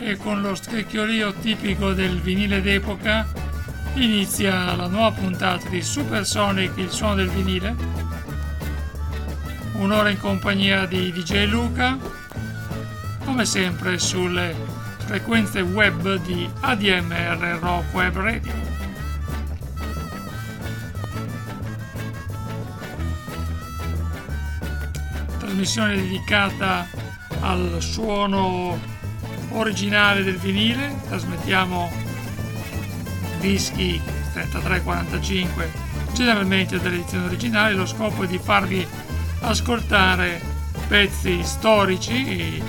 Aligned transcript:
e 0.00 0.16
con 0.16 0.40
lo 0.40 0.54
scricchiolio 0.54 1.34
tipico 1.34 1.92
del 1.92 2.20
vinile 2.20 2.62
d'epoca 2.62 3.26
inizia 3.94 4.74
la 4.74 4.86
nuova 4.86 5.12
puntata 5.12 5.68
di 5.68 5.82
Supersonic, 5.82 6.72
il 6.76 6.90
suono 6.90 7.16
del 7.16 7.28
vinile. 7.28 7.74
Un'ora 9.74 10.08
in 10.08 10.18
compagnia 10.18 10.86
di 10.86 11.12
DJ 11.12 11.46
Luca, 11.46 11.98
come 13.24 13.44
sempre 13.44 13.98
sulle 13.98 14.54
frequenze 15.04 15.60
web 15.60 16.14
di 16.22 16.48
ADMR 16.60 17.58
Rock 17.60 17.94
Web 17.94 18.16
Radio. 18.16 18.52
Trasmissione 25.38 25.96
dedicata 25.96 26.86
al 27.40 27.76
suono 27.80 28.99
originale 29.50 30.22
del 30.22 30.38
vinile, 30.38 30.94
trasmettiamo 31.08 31.90
dischi 33.40 34.00
33-45 34.34 35.88
generalmente 36.12 36.78
delle 36.80 36.96
edizioni 36.96 37.24
originali, 37.24 37.74
lo 37.74 37.86
scopo 37.86 38.24
è 38.24 38.26
di 38.26 38.38
farvi 38.38 38.86
ascoltare 39.40 40.40
pezzi 40.88 41.42
storici 41.42 42.62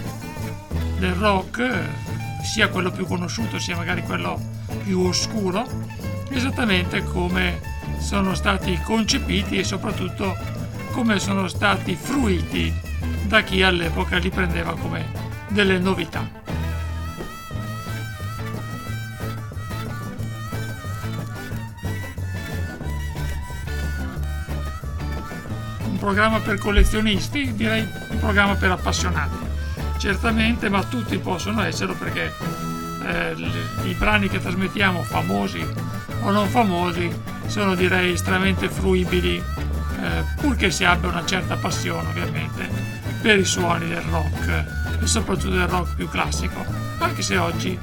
del 0.98 1.14
rock, 1.14 1.70
sia 2.44 2.70
quello 2.70 2.92
più 2.92 3.06
conosciuto 3.06 3.60
sia 3.60 3.76
magari 3.76 4.04
quello 4.04 4.40
più 4.84 5.02
oscuro, 5.02 5.68
esattamente 6.30 7.04
come 7.04 7.60
sono 8.00 8.36
stati 8.36 8.80
concepiti 8.84 9.58
e 9.58 9.64
soprattutto 9.64 10.36
come 10.92 11.20
sono 11.20 11.48
stati 11.48 11.96
fruiti 11.96 12.74
da 13.26 13.42
chi 13.42 13.64
all'epoca 13.64 14.18
li 14.18 14.30
prendeva 14.30 14.76
come 14.76 15.06
delle 15.50 15.80
novità. 15.80 16.41
Programma 26.02 26.40
per 26.40 26.58
collezionisti, 26.58 27.54
direi 27.54 27.88
un 28.10 28.18
programma 28.18 28.56
per 28.56 28.72
appassionati. 28.72 29.38
Certamente, 30.00 30.68
ma 30.68 30.84
tutti 30.84 31.16
possono 31.20 31.62
esserlo 31.62 31.94
perché 31.94 32.34
eh, 33.06 33.36
i 33.84 33.94
brani 33.94 34.28
che 34.28 34.40
trasmettiamo, 34.40 35.04
famosi 35.04 35.64
o 36.24 36.32
non 36.32 36.48
famosi, 36.48 37.08
sono 37.46 37.76
direi 37.76 38.14
estremamente 38.14 38.68
fruibili, 38.68 39.36
eh, 39.38 40.24
purché 40.38 40.72
si 40.72 40.84
abbia 40.86 41.10
una 41.10 41.24
certa 41.24 41.56
passione 41.56 42.10
ovviamente 42.10 42.68
per 43.22 43.38
i 43.38 43.46
suoni 43.46 43.88
del 43.88 44.02
rock 44.02 44.66
e 45.04 45.06
soprattutto 45.06 45.52
del 45.52 45.68
rock 45.68 45.94
più 45.94 46.10
classico, 46.10 46.66
anche 46.98 47.22
se 47.22 47.38
oggi 47.38 47.78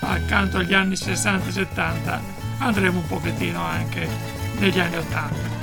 accanto 0.00 0.56
agli 0.56 0.74
anni 0.74 0.96
60 0.96 1.48
e 1.48 1.52
70 1.52 2.20
andremo 2.58 2.98
un 2.98 3.06
pochettino 3.06 3.62
anche 3.62 4.08
negli 4.58 4.80
anni 4.80 4.96
80. 4.96 5.59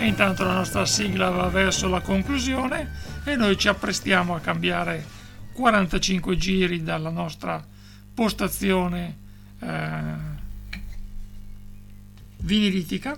E 0.00 0.06
intanto 0.06 0.44
la 0.44 0.54
nostra 0.54 0.86
sigla 0.86 1.28
va 1.28 1.48
verso 1.48 1.86
la 1.86 2.00
conclusione 2.00 2.90
e 3.22 3.36
noi 3.36 3.58
ci 3.58 3.68
apprestiamo 3.68 4.34
a 4.34 4.40
cambiare 4.40 5.04
45 5.52 6.38
giri 6.38 6.82
dalla 6.82 7.10
nostra 7.10 7.62
postazione 8.14 9.16
eh, 9.58 10.00
vinilitica 12.38 13.14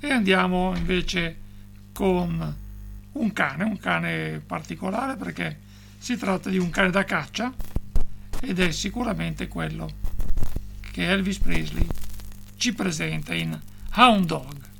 e 0.00 0.10
andiamo 0.10 0.74
invece 0.74 1.36
con 1.92 2.56
un 3.12 3.32
cane, 3.34 3.64
un 3.64 3.78
cane 3.78 4.40
particolare 4.44 5.16
perché 5.16 5.60
si 5.98 6.16
tratta 6.16 6.48
di 6.48 6.56
un 6.56 6.70
cane 6.70 6.88
da 6.88 7.04
caccia 7.04 7.52
ed 8.40 8.58
è 8.58 8.70
sicuramente 8.70 9.48
quello 9.48 9.86
che 10.92 11.10
Elvis 11.10 11.40
Presley 11.40 11.86
ci 12.56 12.72
presenta 12.72 13.34
in 13.34 13.60
Hound 13.96 14.24
Dog. 14.24 14.74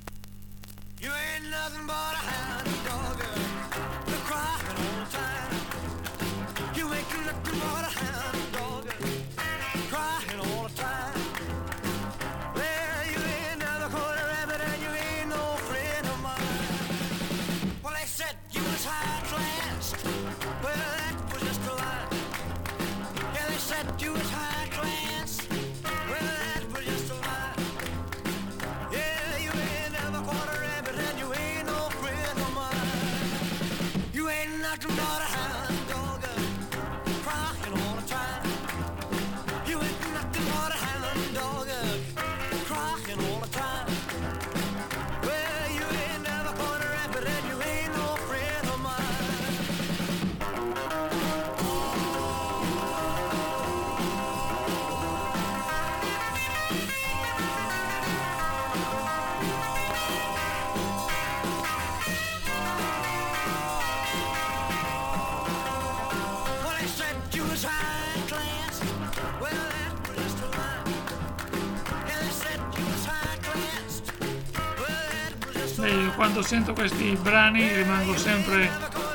Lie. 75.86 76.10
quando 76.14 76.42
sento 76.42 76.72
questi 76.72 77.16
brani 77.20 77.72
rimango 77.72 78.16
sempre 78.16 78.70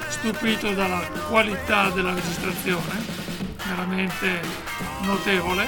stupito 0.10 0.74
dalla 0.74 1.02
qualità 1.30 1.90
della 1.90 2.14
registrazione, 2.14 3.04
veramente 3.66 4.42
notevole. 5.02 5.68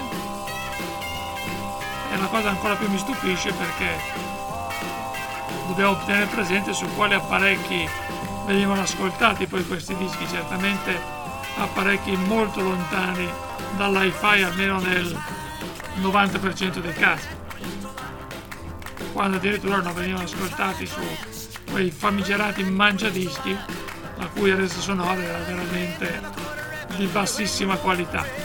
E 2.12 2.18
la 2.18 2.26
cosa 2.28 2.50
ancora 2.50 2.76
più 2.76 2.90
mi 2.90 2.98
stupisce 2.98 3.52
perché 3.54 4.22
dobbiamo 5.68 5.98
tenere 6.06 6.26
presente 6.28 6.74
su 6.74 6.86
quali 6.96 7.16
apparecchi 7.16 7.88
venivano 8.46 8.82
ascoltati 8.82 9.48
poi 9.48 9.66
questi 9.66 9.96
dischi, 9.96 10.28
certamente 10.28 11.00
apparecchi 11.58 12.16
molto 12.16 12.62
lontani 12.62 13.28
dall'hi-fi 13.78 14.44
almeno 14.44 14.80
nel 14.80 15.18
90% 16.02 16.80
dei 16.80 16.94
casi 16.94 17.33
quando 19.14 19.38
addirittura 19.38 19.78
non 19.78 19.94
venivano 19.94 20.26
ascoltati 20.26 20.86
su 20.86 21.00
quei 21.72 21.92
famigerati 21.92 22.64
mangiadischi 22.64 23.56
la 24.18 24.28
cui 24.28 24.54
resa 24.54 24.80
sonora 24.80 25.22
era 25.22 25.38
veramente 25.40 26.22
di 26.98 27.06
bassissima 27.06 27.78
qualità 27.78 28.43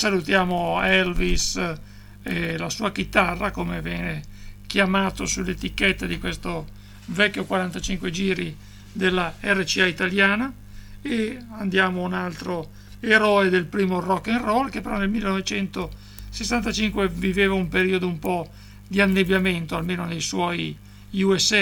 salutiamo 0.00 0.80
Elvis 0.82 1.60
e 2.22 2.56
la 2.56 2.70
sua 2.70 2.90
chitarra 2.90 3.50
come 3.50 3.82
viene 3.82 4.22
chiamato 4.66 5.26
sull'etichetta 5.26 6.06
di 6.06 6.18
questo 6.18 6.66
vecchio 7.04 7.44
45 7.44 8.10
giri 8.10 8.56
della 8.90 9.34
RCA 9.38 9.84
italiana. 9.84 10.50
E 11.02 11.36
andiamo 11.58 12.00
un 12.00 12.14
altro 12.14 12.70
eroe 13.00 13.50
del 13.50 13.66
primo 13.66 14.00
rock 14.00 14.28
and 14.28 14.40
roll 14.42 14.70
che 14.70 14.80
però 14.80 14.96
nel 14.96 15.10
1965 15.10 17.08
viveva 17.08 17.52
un 17.52 17.68
periodo 17.68 18.06
un 18.06 18.18
po' 18.18 18.48
di 18.86 19.02
annebbiamento 19.02 19.76
almeno 19.76 20.06
nei 20.06 20.22
suoi 20.22 20.74
USA 21.10 21.58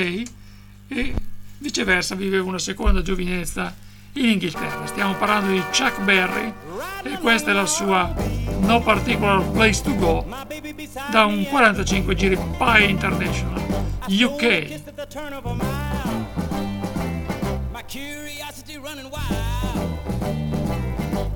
e 0.87 1.15
viceversa 1.59 2.15
viveva 2.15 2.45
una 2.45 2.61
seconda 2.61 3.03
giovinezza 3.03 3.75
in 4.19 4.31
Inghilterra. 4.31 4.87
Stiamo 4.87 5.15
parlando 5.15 5.53
di 5.53 5.61
Chuck 5.71 6.01
Berry 6.01 6.53
e 7.03 7.19
questa 7.19 7.51
è 7.51 7.55
la 7.55 7.67
sua 7.67 8.13
No 8.61 8.81
Particular 8.81 9.43
Place 9.51 9.83
to 9.83 9.95
Go 9.95 10.27
da 11.11 11.25
un 11.25 11.47
45 11.49 12.15
giri 12.15 12.37
Pi 12.57 12.89
International 12.89 13.63
UK. 14.07 14.87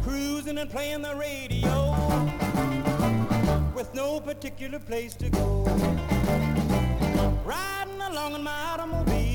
cruising 0.03 0.59
and 0.59 0.71
playing 0.71 1.01
the 1.03 1.15
radio 1.15 1.95
with 3.75 3.95
no 3.95 4.21
particular 4.21 4.79
place 4.79 5.15
to 5.15 5.31
go. 5.31 5.63
Riding 7.45 8.01
along 8.11 8.35
in 8.35 8.43
my 8.43 8.61
automobile, 8.73 9.32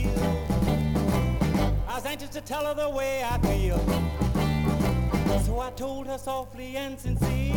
was 1.97 2.05
anxious 2.05 2.29
to 2.29 2.41
tell 2.41 2.63
her 2.63 2.75
the 2.75 2.87
way 2.87 3.23
I 3.23 3.39
feel. 3.39 3.79
So 5.45 5.59
I 5.59 5.71
told 5.71 6.05
her 6.05 6.19
softly 6.19 6.77
and 6.77 6.99
sincere, 6.99 7.55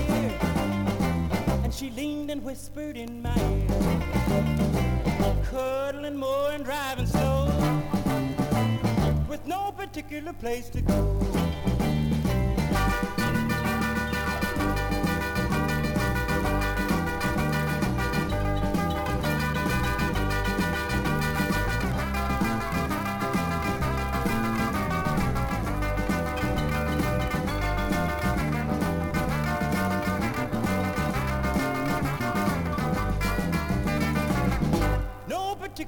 and 1.62 1.74
she 1.74 1.90
leaned 1.90 2.30
and 2.30 2.42
whispered 2.42 2.96
in 2.96 3.20
my 3.20 3.36
ear, 3.36 3.68
cuddling 5.44 6.16
more 6.16 6.52
and 6.52 6.64
driving 6.64 7.04
slow 7.04 7.52
with 9.28 9.46
no 9.46 9.72
particular 9.72 10.32
place 10.32 10.70
to 10.70 10.80
go. 10.80 11.39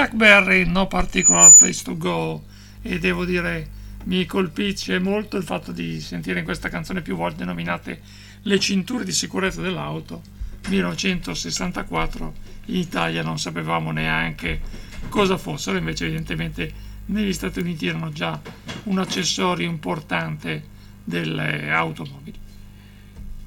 Chuck 0.00 0.14
Berry, 0.14 0.64
No 0.64 0.86
Particular 0.86 1.54
Place 1.56 1.82
to 1.84 1.94
Go, 1.94 2.44
e 2.80 2.98
devo 2.98 3.26
dire 3.26 3.68
mi 4.04 4.24
colpisce 4.24 4.98
molto 4.98 5.36
il 5.36 5.42
fatto 5.42 5.72
di 5.72 6.00
sentire 6.00 6.38
in 6.38 6.46
questa 6.46 6.70
canzone 6.70 7.02
più 7.02 7.16
volte 7.16 7.44
nominate 7.44 8.00
le 8.44 8.58
cinture 8.58 9.04
di 9.04 9.12
sicurezza 9.12 9.60
dell'auto. 9.60 10.22
1964 10.68 12.34
in 12.66 12.76
Italia 12.76 13.22
non 13.22 13.38
sapevamo 13.38 13.90
neanche 13.90 14.62
cosa 15.10 15.36
fossero, 15.36 15.76
invece 15.76 16.06
evidentemente 16.06 16.72
negli 17.06 17.34
Stati 17.34 17.58
Uniti 17.58 17.86
erano 17.86 18.10
già 18.10 18.40
un 18.84 18.98
accessorio 19.00 19.68
importante 19.68 20.64
delle 21.04 21.70
automobili. 21.70 22.38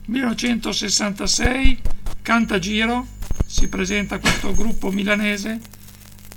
1966 0.06 1.82
Cantagiro 2.22 3.08
si 3.44 3.68
presenta 3.68 4.20
questo 4.20 4.54
gruppo 4.54 4.92
milanese 4.92 5.82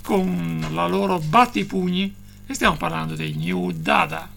con 0.07 0.65
la 0.71 0.87
loro 0.87 1.19
battipugni 1.19 2.15
e 2.45 2.53
stiamo 2.53 2.77
parlando 2.77 3.13
dei 3.13 3.35
New 3.35 3.71
Dada. 3.71 4.29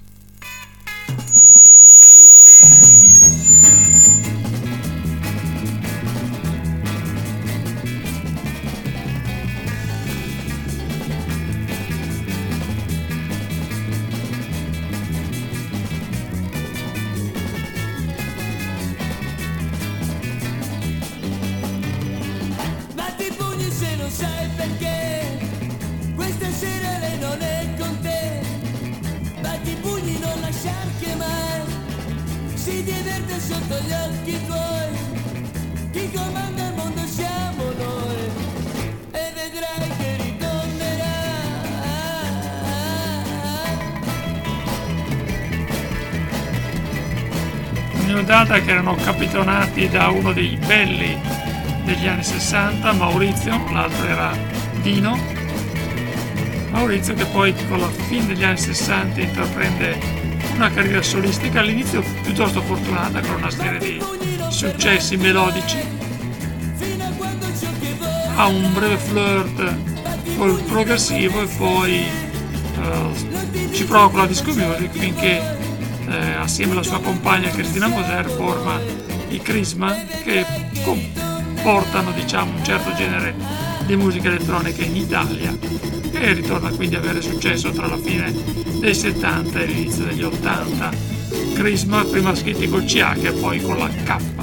Dada 48.25 48.61
che 48.61 48.71
erano 48.71 48.95
capitonati 48.95 49.89
da 49.89 50.09
uno 50.09 50.33
dei 50.33 50.57
belli 50.57 51.19
degli 51.85 52.07
anni 52.07 52.23
60, 52.23 52.93
Maurizio, 52.93 53.65
l'altro 53.73 54.07
era 54.07 54.37
Dino. 54.83 55.19
Maurizio 56.71 57.15
che 57.15 57.25
poi 57.27 57.55
con 57.69 57.81
la 57.81 57.89
fine 57.89 58.27
degli 58.27 58.45
anni 58.45 58.59
60 58.59 59.21
intraprende 59.21 59.99
una 60.55 60.71
carriera 60.71 61.03
solistica, 61.03 61.61
all'inizio 61.61 62.03
piuttosto 62.23 62.61
fortunata 62.63 63.21
con 63.21 63.37
una 63.37 63.51
serie 63.51 63.79
di 63.79 64.03
successi 64.51 65.17
melodici. 65.17 65.79
Ha 68.37 68.47
un 68.47 68.73
breve 68.73 68.97
flirt 68.97 69.77
col 70.37 70.63
progressivo 70.63 71.43
e 71.43 71.47
poi 71.57 72.07
uh, 72.77 73.73
ci 73.73 73.85
prova 73.85 74.11
con 74.11 74.21
la 74.21 74.27
disco 74.27 74.53
music 74.55 74.91
finché 74.91 75.60
eh, 76.11 76.33
assieme 76.35 76.73
alla 76.73 76.83
sua 76.83 77.01
compagna 77.01 77.49
Cristina 77.51 77.87
Moser 77.87 78.29
forma 78.29 78.81
i 79.29 79.41
Crisma 79.41 79.95
che 80.23 80.45
comportano 80.83 82.11
diciamo, 82.13 82.57
un 82.57 82.65
certo 82.65 82.93
genere 82.95 83.35
di 83.87 83.97
musica 83.97 84.29
elettronica 84.29 84.83
in 84.85 84.97
Italia 84.97 85.57
e 86.13 86.33
ritorna 86.33 86.71
quindi 86.71 86.97
ad 86.97 87.05
avere 87.05 87.23
successo 87.23 87.71
tra 87.71 87.87
la 87.87 87.97
fine 87.97 88.33
dei 88.79 88.95
70 88.95 89.61
e 89.61 89.65
l'inizio 89.67 90.05
degli 90.05 90.23
80. 90.23 90.91
Crisma 91.55 92.05
prima 92.05 92.35
scritti 92.35 92.69
col 92.69 92.85
CH 92.85 93.25
e 93.25 93.33
poi 93.33 93.61
con 93.61 93.79
la 93.79 93.89
K. 93.89 94.40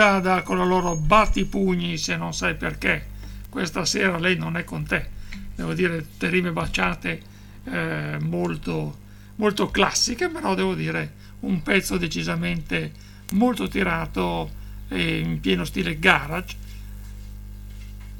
Dada 0.00 0.42
con 0.42 0.56
la 0.56 0.64
loro 0.64 0.96
batti 0.96 1.44
pugni 1.44 1.98
se 1.98 2.16
non 2.16 2.32
sai 2.32 2.54
perché. 2.54 3.06
Questa 3.50 3.84
sera 3.84 4.18
lei 4.18 4.34
non 4.34 4.56
è 4.56 4.64
con 4.64 4.86
te. 4.86 5.06
Devo 5.54 5.74
dire, 5.74 6.06
rime 6.20 6.52
baciate 6.52 7.20
eh, 7.64 8.16
molto, 8.18 8.98
molto 9.34 9.70
classiche, 9.70 10.30
però 10.30 10.54
devo 10.54 10.74
dire 10.74 11.12
un 11.40 11.60
pezzo 11.60 11.98
decisamente 11.98 12.92
molto 13.32 13.68
tirato 13.68 14.50
e 14.88 15.18
in 15.18 15.38
pieno 15.38 15.66
stile 15.66 15.98
garage. 15.98 16.56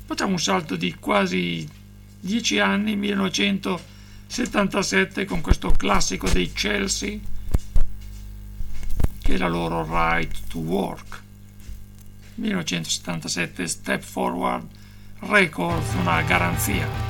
Facciamo 0.05 0.33
un 0.33 0.39
salto 0.39 0.77
di 0.77 0.97
quasi 0.97 1.67
dieci 2.21 2.59
anni, 2.59 2.95
1977, 2.95 5.25
con 5.25 5.41
questo 5.41 5.71
classico 5.71 6.29
dei 6.29 6.53
Chelsea, 6.53 7.19
che 9.23 9.33
è 9.33 9.39
la 9.39 9.49
loro 9.49 9.83
Right 9.89 10.47
to 10.49 10.59
Work. 10.59 11.29
1977 12.40 13.68
Step 13.68 14.02
Forward 14.02 14.66
Records, 15.20 15.94
una 16.00 16.23
garanzia. 16.23 17.10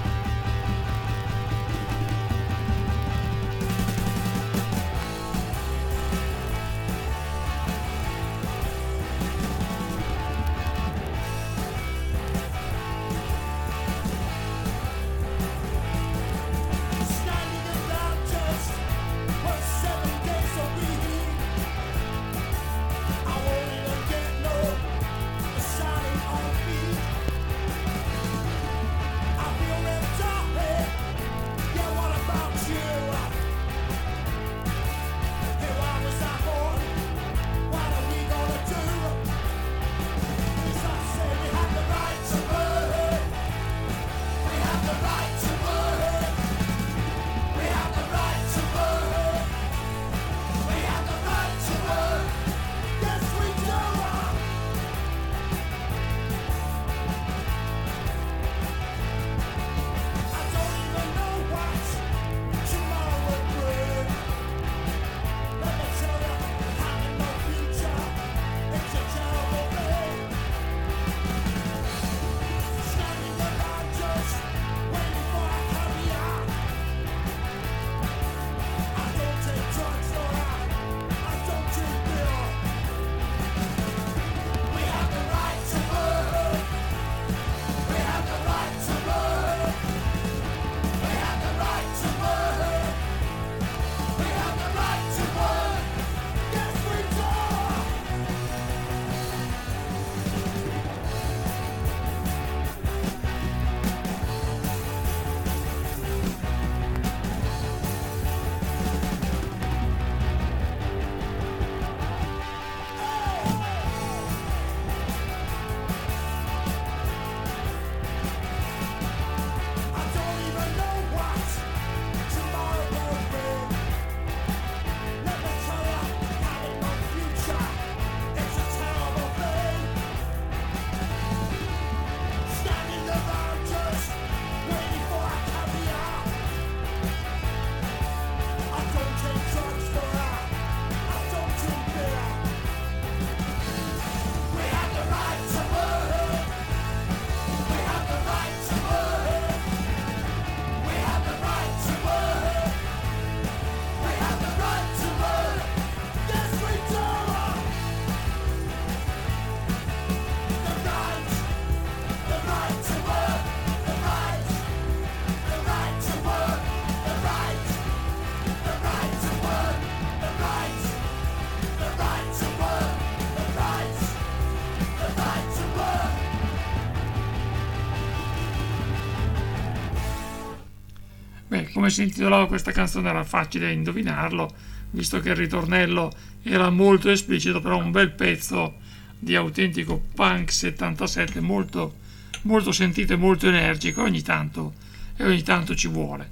come 181.80 181.92
si 181.92 182.02
intitolava 182.02 182.46
questa 182.46 182.72
canzone 182.72 183.08
era 183.08 183.24
facile 183.24 183.72
indovinarlo, 183.72 184.52
visto 184.90 185.18
che 185.20 185.30
il 185.30 185.36
ritornello 185.36 186.12
era 186.42 186.68
molto 186.68 187.08
esplicito, 187.08 187.62
però 187.62 187.78
un 187.78 187.90
bel 187.90 188.10
pezzo 188.10 188.74
di 189.18 189.34
autentico 189.34 189.98
punk 190.14 190.52
77, 190.52 191.40
molto, 191.40 191.96
molto 192.42 192.70
sentito 192.70 193.14
e 193.14 193.16
molto 193.16 193.48
energico, 193.48 194.02
ogni 194.02 194.20
tanto, 194.20 194.74
e 195.16 195.24
ogni 195.24 195.42
tanto 195.42 195.74
ci 195.74 195.88
vuole. 195.88 196.28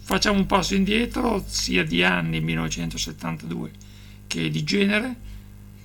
Facciamo 0.00 0.36
un 0.36 0.46
passo 0.46 0.74
indietro, 0.74 1.44
sia 1.46 1.84
di 1.84 2.02
anni 2.02 2.40
1972 2.40 3.70
che 4.26 4.50
di 4.50 4.64
genere, 4.64 5.14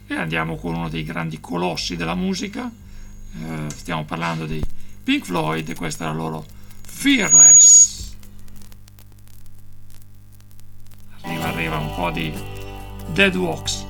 e 0.08 0.15
andiamo 0.15 0.55
con 0.55 0.74
uno 0.74 0.89
dei 0.89 1.03
grandi 1.03 1.39
colossi 1.39 1.96
della 1.96 2.15
musica, 2.15 2.67
eh, 2.67 3.70
stiamo 3.70 4.05
parlando 4.05 4.48
di 4.48 4.60
Pink 5.03 5.25
Floyd, 5.25 5.70
e 5.70 5.75
questa 5.75 6.05
è 6.05 6.08
la 6.08 6.13
loro 6.13 6.43
Fearless. 6.82 7.62
The 12.12 12.34
dead 13.14 13.36
walks, 13.36 13.86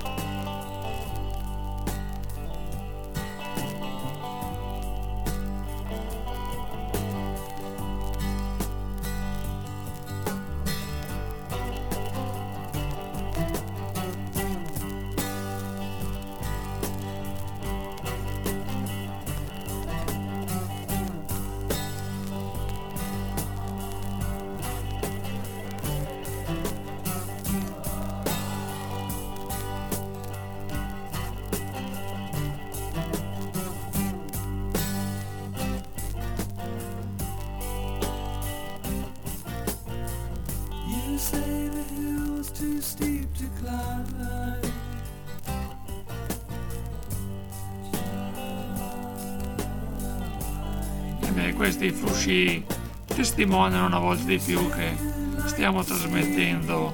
questi 51.63 51.91
frusci 51.91 52.61
testimoniano 53.05 53.85
una 53.85 53.99
volta 53.99 54.25
di 54.25 54.37
più 54.37 54.69
che 54.69 54.97
stiamo 55.45 55.81
trasmettendo 55.81 56.91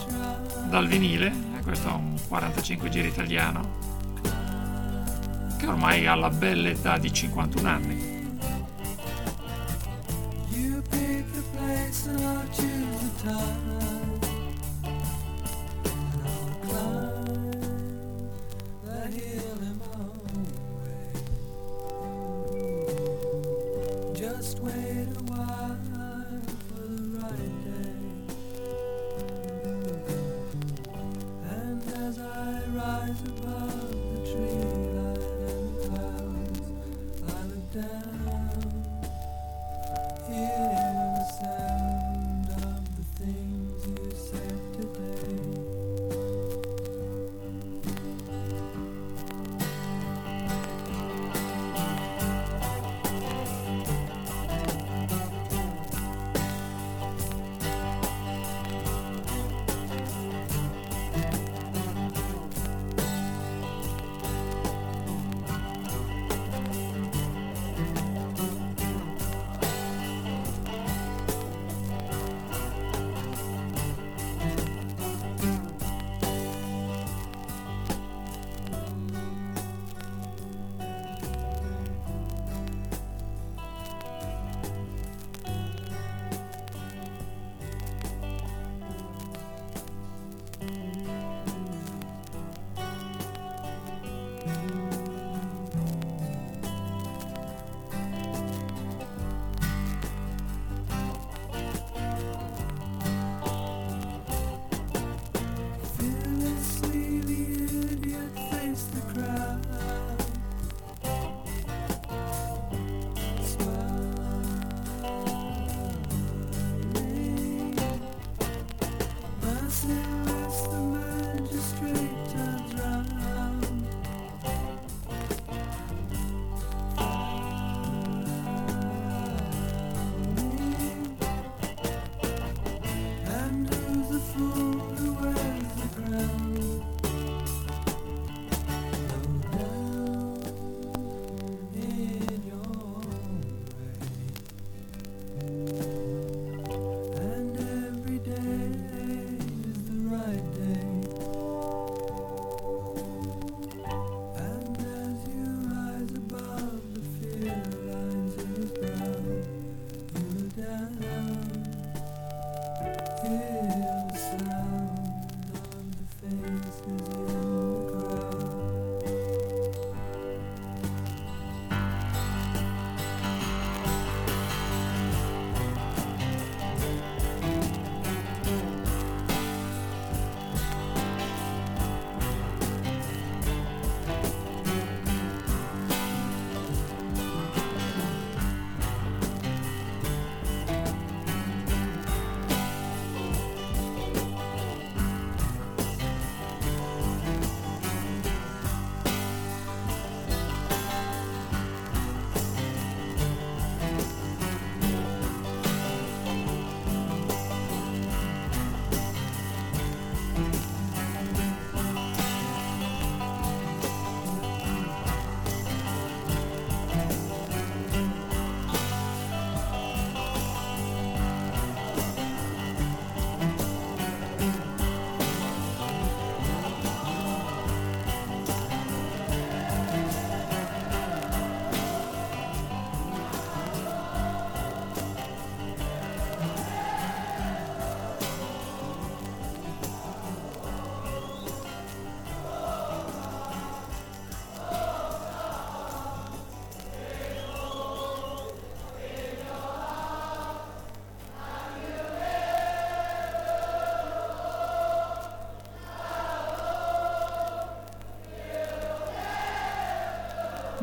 dal 0.69 0.85
vinile, 0.85 1.33
e 1.57 1.63
questo 1.63 1.87
è 1.87 1.91
un 1.93 2.15
45 2.27 2.87
giri 2.89 3.07
italiano, 3.07 3.77
che 5.57 5.65
ormai 5.65 6.05
ha 6.05 6.13
la 6.13 6.29
bella 6.29 6.69
età 6.69 6.99
di 6.99 7.11
51 7.11 7.67
anni. 7.67 8.08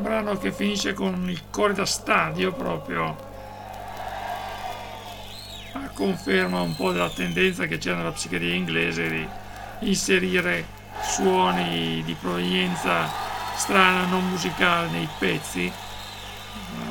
Brano 0.06 0.38
che 0.38 0.52
finisce 0.52 0.92
con 0.92 1.28
il 1.28 1.42
cuore 1.50 1.72
da 1.72 1.84
stadio 1.84 2.52
proprio 2.52 3.16
a 5.72 5.88
conferma 5.92 6.60
un 6.60 6.76
po' 6.76 6.92
della 6.92 7.10
tendenza 7.10 7.66
che 7.66 7.78
c'è 7.78 7.92
nella 7.92 8.12
psichedelia 8.12 8.54
inglese 8.54 9.08
di 9.08 9.28
inserire 9.80 10.64
suoni 11.02 12.04
di 12.04 12.14
provenienza 12.20 13.10
strana, 13.56 14.06
non 14.06 14.28
musicale 14.28 14.90
nei 14.90 15.08
pezzi. 15.18 15.72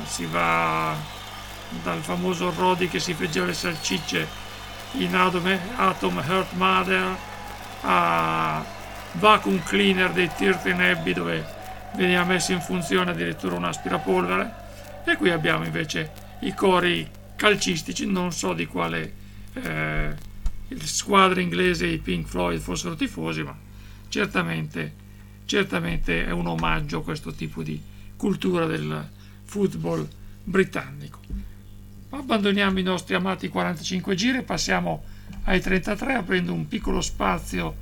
Si 0.04 0.26
va 0.26 0.94
dal 1.82 2.02
famoso 2.02 2.52
Roddy 2.54 2.86
che 2.86 3.00
si 3.00 3.14
friggeva 3.14 3.46
le 3.46 3.54
salsicce 3.54 4.28
in 4.92 5.16
Atom, 5.16 5.58
Atom 5.76 6.18
Heart 6.18 6.52
Mother 6.52 7.16
a 7.80 8.62
Vacuum 9.12 9.62
Cleaner 9.62 10.10
dei 10.10 10.30
Tirten 10.36 10.80
Abbey 10.82 11.14
dove 11.14 11.55
veniva 11.96 12.24
messo 12.24 12.52
in 12.52 12.60
funzione 12.60 13.10
addirittura 13.10 13.56
un 13.56 13.64
aspirapolvere. 13.64 14.64
E 15.04 15.16
qui 15.16 15.30
abbiamo 15.30 15.64
invece 15.64 16.10
i 16.40 16.52
cori 16.54 17.08
calcistici, 17.34 18.06
non 18.06 18.32
so 18.32 18.52
di 18.52 18.66
quale 18.66 19.12
eh, 19.54 20.14
squadra 20.82 21.40
inglese 21.40 21.86
i 21.86 21.98
Pink 21.98 22.26
Floyd 22.26 22.60
fossero 22.60 22.94
tifosi, 22.94 23.42
ma 23.42 23.56
certamente, 24.08 24.94
certamente 25.46 26.26
è 26.26 26.30
un 26.30 26.46
omaggio 26.46 26.98
a 26.98 27.02
questo 27.02 27.32
tipo 27.32 27.62
di 27.62 27.80
cultura 28.16 28.66
del 28.66 29.08
football 29.44 30.06
britannico. 30.44 31.20
Abbandoniamo 32.10 32.78
i 32.78 32.82
nostri 32.82 33.14
amati 33.14 33.48
45 33.48 34.14
giri 34.14 34.38
e 34.38 34.42
passiamo 34.42 35.04
ai 35.44 35.60
33 35.60 36.14
aprendo 36.14 36.52
un 36.52 36.66
piccolo 36.66 37.00
spazio 37.00 37.76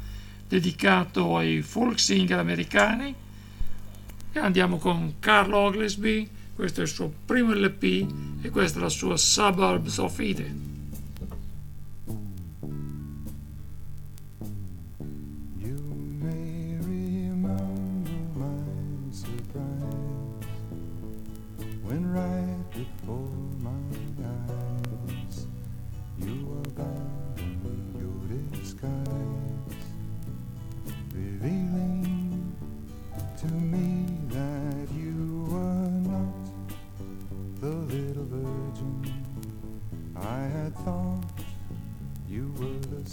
dedicato 0.48 1.36
ai 1.36 1.62
folk 1.62 1.98
singer 1.98 2.38
americani 2.38 3.14
e 4.34 4.40
andiamo 4.40 4.78
con 4.78 5.14
Carl 5.20 5.52
Oglesby, 5.52 6.28
questo 6.56 6.80
è 6.80 6.82
il 6.82 6.88
suo 6.88 7.12
primo 7.24 7.52
LP 7.52 8.42
e 8.42 8.50
questa 8.50 8.80
è 8.80 8.82
la 8.82 8.88
sua 8.88 9.16
Suburbs 9.16 9.98
of 9.98 10.18
Eden. 10.18 10.73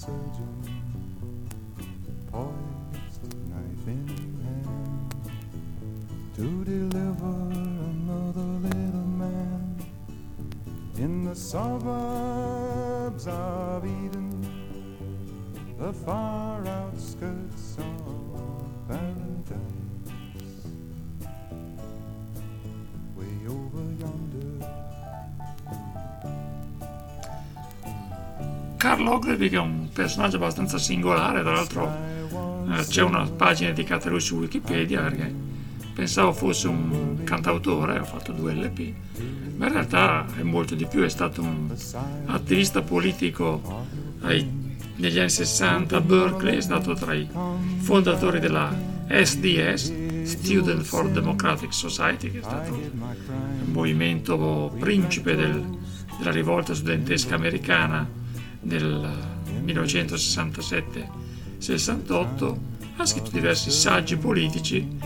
surgeon, 0.02 0.54
poised 2.32 3.24
knife 3.50 3.86
in 3.86 4.08
hand, 4.44 5.14
to 6.36 6.66
deliver 6.66 7.36
another 7.52 8.50
little 8.68 9.10
man 9.22 9.76
in 10.98 11.24
the 11.24 11.36
suburbs 11.36 13.28
of 13.28 13.86
Eden, 13.86 14.32
the 15.78 15.94
far 15.94 16.66
outskirts 16.66 17.78
of 17.78 18.01
Carl 28.82 29.06
Ogilvy 29.06 29.48
che 29.48 29.58
è 29.58 29.60
un 29.60 29.90
personaggio 29.94 30.38
abbastanza 30.38 30.80
singolare, 30.80 31.42
tra 31.42 31.52
l'altro 31.52 31.96
eh, 32.68 32.84
c'è 32.88 33.04
una 33.04 33.30
pagina 33.30 33.70
dedicata 33.70 34.08
a 34.08 34.10
lui 34.10 34.20
su 34.20 34.38
Wikipedia 34.38 35.02
perché 35.02 35.32
pensavo 35.94 36.34
fosse 36.34 36.68
un 36.68 37.24
cantautore, 37.24 38.00
ha 38.00 38.04
fatto 38.04 38.32
due 38.32 38.56
LP, 38.56 38.92
ma 39.58 39.68
in 39.68 39.74
realtà 39.74 40.26
è 40.36 40.42
molto 40.42 40.74
di 40.74 40.88
più, 40.88 41.04
è 41.04 41.10
stato 41.10 41.44
un 41.44 41.72
attivista 42.26 42.82
politico 42.82 43.86
ai, 44.22 44.50
negli 44.96 45.20
anni 45.20 45.30
60 45.30 45.98
a 45.98 46.02
Berkeley, 46.02 46.58
è 46.58 46.62
stato 46.62 46.96
tra 46.96 47.14
i 47.14 47.30
fondatori 47.82 48.40
della 48.40 48.76
SDS, 49.08 50.24
Student 50.24 50.82
for 50.82 51.08
Democratic 51.08 51.72
Society, 51.72 52.32
che 52.32 52.40
è 52.40 52.44
stato 52.44 52.74
un 52.74 53.72
movimento 53.72 54.76
principe 54.80 55.36
del, 55.36 55.64
della 56.18 56.32
rivolta 56.32 56.74
studentesca 56.74 57.36
americana 57.36 58.21
nel 58.62 59.10
1967-68 59.66 62.58
ha 62.98 63.06
scritto 63.06 63.30
diversi 63.32 63.72
saggi 63.72 64.18
politici, 64.18 65.00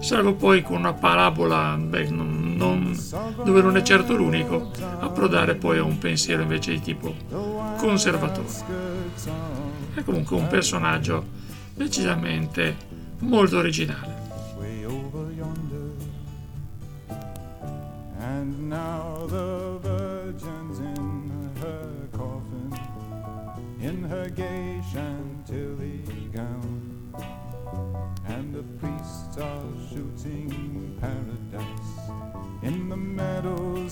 salvo 0.00 0.34
poi 0.34 0.62
con 0.62 0.78
una 0.78 0.94
parabola 0.94 1.76
beh, 1.76 2.10
non, 2.10 2.54
non, 2.56 2.98
dove 3.44 3.62
non 3.62 3.76
è 3.76 3.82
certo 3.82 4.16
l'unico, 4.16 4.72
approdare 4.98 5.54
poi 5.54 5.78
a 5.78 5.84
un 5.84 5.98
pensiero 5.98 6.42
invece 6.42 6.72
di 6.72 6.80
tipo 6.80 7.14
conservatore. 7.78 8.48
È 9.94 10.02
comunque 10.02 10.34
un 10.36 10.48
personaggio 10.48 11.24
decisamente 11.74 12.76
molto 13.20 13.58
originale. 13.58 14.18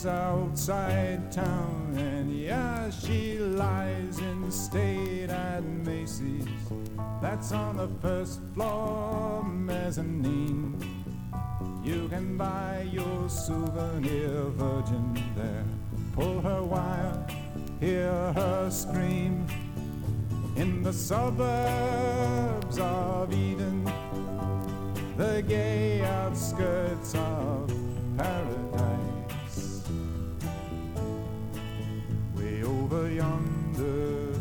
Outside 0.09 1.31
town. 1.31 1.95
And 1.97 2.37
yeah, 2.37 2.91
she 2.91 3.39
lies 3.39 4.19
in 4.19 4.51
state 4.51 5.31
at 5.31 5.63
Macy's. 5.63 6.47
That's 7.21 7.53
on 7.53 7.77
the 7.77 7.89
first 8.01 8.41
floor 8.55 9.45
mezzanine. 9.45 10.77
You 11.85 12.09
can 12.09 12.37
buy 12.37 12.89
your 12.91 13.29
souvenir 13.29 14.45
virgin 14.57 15.15
there. 15.37 15.65
Pull 16.13 16.41
her 16.41 16.63
wire, 16.63 17.27
hear 17.81 18.11
her 18.33 18.71
scream 18.71 19.47
in 20.57 20.83
the 20.83 20.93
suburbs 20.93 22.79
of 22.79 23.33
Eden, 23.33 23.85
the 25.17 25.43
gay 25.47 26.03
outskirts 26.05 27.15
of 27.15 27.73
paradise. 28.17 29.18
Over 32.91 33.11
yonder. 33.11 34.41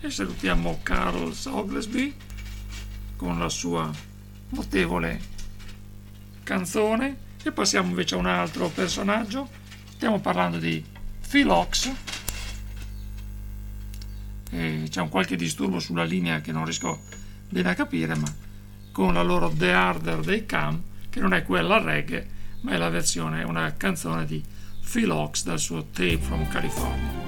E 0.00 0.10
salutiamo 0.10 0.80
Carl 0.82 1.34
Oglesby 1.46 2.14
con 3.16 3.38
la 3.38 3.48
sua 3.48 3.90
notevole 4.50 5.20
canzone 6.42 7.16
e 7.42 7.52
passiamo 7.52 7.88
invece 7.88 8.14
a 8.14 8.18
un 8.18 8.26
altro 8.26 8.68
personaggio. 8.68 9.48
Stiamo 9.94 10.20
parlando 10.20 10.58
di 10.58 10.84
Philox 11.26 11.90
e 14.50 14.86
c'è 14.88 15.00
un 15.00 15.08
qualche 15.08 15.36
disturbo 15.36 15.78
sulla 15.80 16.04
linea 16.04 16.40
che 16.40 16.52
non 16.52 16.64
riesco 16.64 17.00
bene 17.48 17.70
a 17.70 17.74
capire 17.74 18.14
ma 18.14 18.32
con 18.92 19.14
la 19.14 19.22
loro 19.22 19.50
The 19.50 19.72
Harder 19.72 20.20
They 20.20 20.46
Come 20.46 20.82
che 21.10 21.20
non 21.20 21.32
è 21.32 21.42
quella 21.42 21.80
reggae 21.80 22.36
ma 22.60 22.72
è 22.72 22.76
la 22.76 22.88
versione, 22.88 23.42
una 23.42 23.74
canzone 23.76 24.24
di 24.24 24.42
Philox 24.90 25.44
dal 25.44 25.58
suo 25.58 25.84
Tape 25.84 26.18
from 26.18 26.48
California 26.48 27.27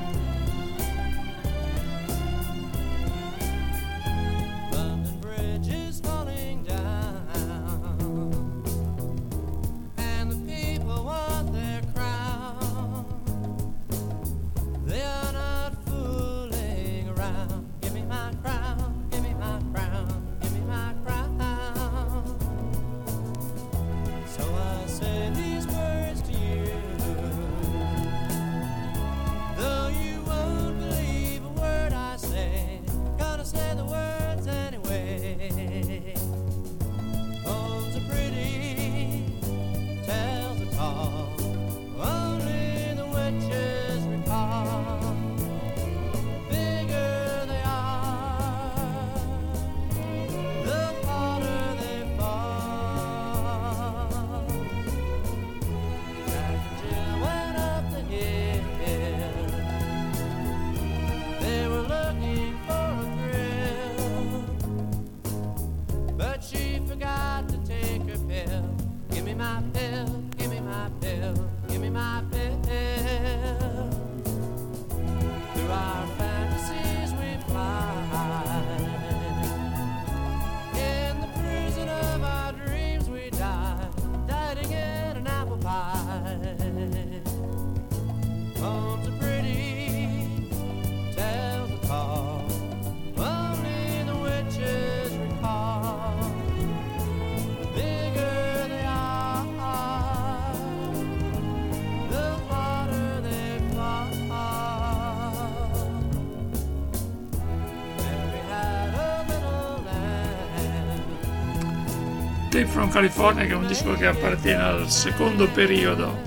Tape 112.51 112.67
from 112.67 112.91
California 112.91 113.45
che 113.45 113.53
è 113.53 113.55
un 113.55 113.69
disco 113.69 113.93
che 113.93 114.07
appartiene 114.07 114.61
al 114.61 114.91
secondo 114.91 115.49
periodo 115.49 116.21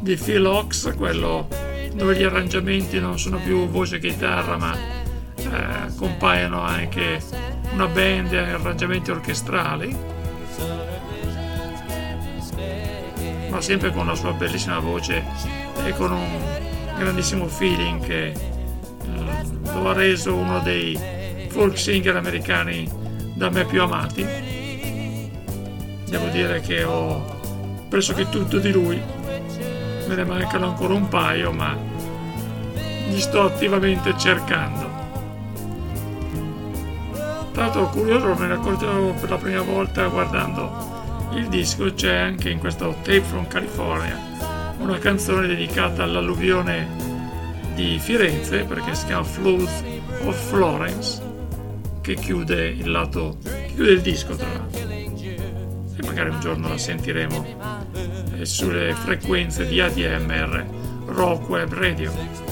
di 0.00 0.16
Phil 0.16 0.46
Ox, 0.46 0.96
quello 0.96 1.46
dove 1.92 2.16
gli 2.16 2.22
arrangiamenti 2.22 2.98
non 2.98 3.18
sono 3.18 3.36
più 3.36 3.68
voce 3.68 3.96
e 3.96 3.98
chitarra 3.98 4.56
ma 4.56 4.74
eh, 5.36 5.94
compaiono 5.94 6.62
anche 6.62 7.22
una 7.72 7.86
band 7.86 8.32
e 8.32 8.38
arrangiamenti 8.38 9.10
orchestrali, 9.10 9.94
ma 13.50 13.60
sempre 13.60 13.92
con 13.92 14.06
la 14.06 14.14
sua 14.14 14.32
bellissima 14.32 14.78
voce 14.78 15.22
e 15.84 15.92
con 15.92 16.12
un 16.12 16.40
grandissimo 16.96 17.46
feeling 17.46 18.02
che 18.02 18.28
eh, 18.28 18.36
lo 19.74 19.90
ha 19.90 19.92
reso 19.92 20.34
uno 20.34 20.60
dei 20.60 20.98
folk 21.50 21.78
singer 21.78 22.16
americani 22.16 22.90
da 23.34 23.50
me 23.50 23.66
più 23.66 23.82
amati. 23.82 24.47
Devo 26.08 26.26
dire 26.28 26.60
che 26.60 26.84
ho 26.84 27.22
pressoché 27.88 28.28
tutto 28.28 28.58
di 28.58 28.70
lui, 28.72 29.00
me 30.06 30.14
ne 30.14 30.24
mancano 30.24 30.68
ancora 30.68 30.94
un 30.94 31.08
paio, 31.08 31.52
ma 31.52 31.76
li 33.08 33.20
sto 33.20 33.42
attivamente 33.42 34.16
cercando. 34.16 34.86
Tra 37.52 37.64
l'altro 37.64 37.88
curioso, 37.90 38.34
me 38.34 38.46
ne 38.46 38.54
accorgevo 38.54 39.12
per 39.20 39.30
la 39.30 39.36
prima 39.36 39.62
volta 39.62 40.06
guardando 40.06 40.96
il 41.34 41.48
disco, 41.48 41.92
c'è 41.92 42.16
anche 42.16 42.50
in 42.50 42.58
questo 42.58 42.96
Tape 43.02 43.20
from 43.20 43.46
California 43.46 44.16
una 44.78 44.98
canzone 44.98 45.46
dedicata 45.46 46.04
all'alluvione 46.04 46.86
di 47.74 47.98
Firenze, 47.98 48.64
perché 48.64 48.94
si 48.94 49.06
chiama 49.06 49.24
Flood 49.24 49.68
of 50.24 50.48
Florence, 50.48 51.20
che 52.00 52.14
chiude 52.14 52.68
il 52.68 52.90
lato, 52.90 53.38
che 53.42 53.72
chiude 53.74 53.90
il 53.90 54.00
disco 54.00 54.34
tra 54.36 54.46
l'altro. 54.46 54.87
Magari 56.08 56.30
un 56.30 56.40
giorno 56.40 56.68
la 56.68 56.78
sentiremo 56.78 57.90
eh, 58.38 58.46
sulle 58.46 58.94
frequenze 58.94 59.66
di 59.66 59.78
ADMR 59.78 60.64
Rock 61.04 61.48
Web 61.50 61.74
Radio. 61.74 62.47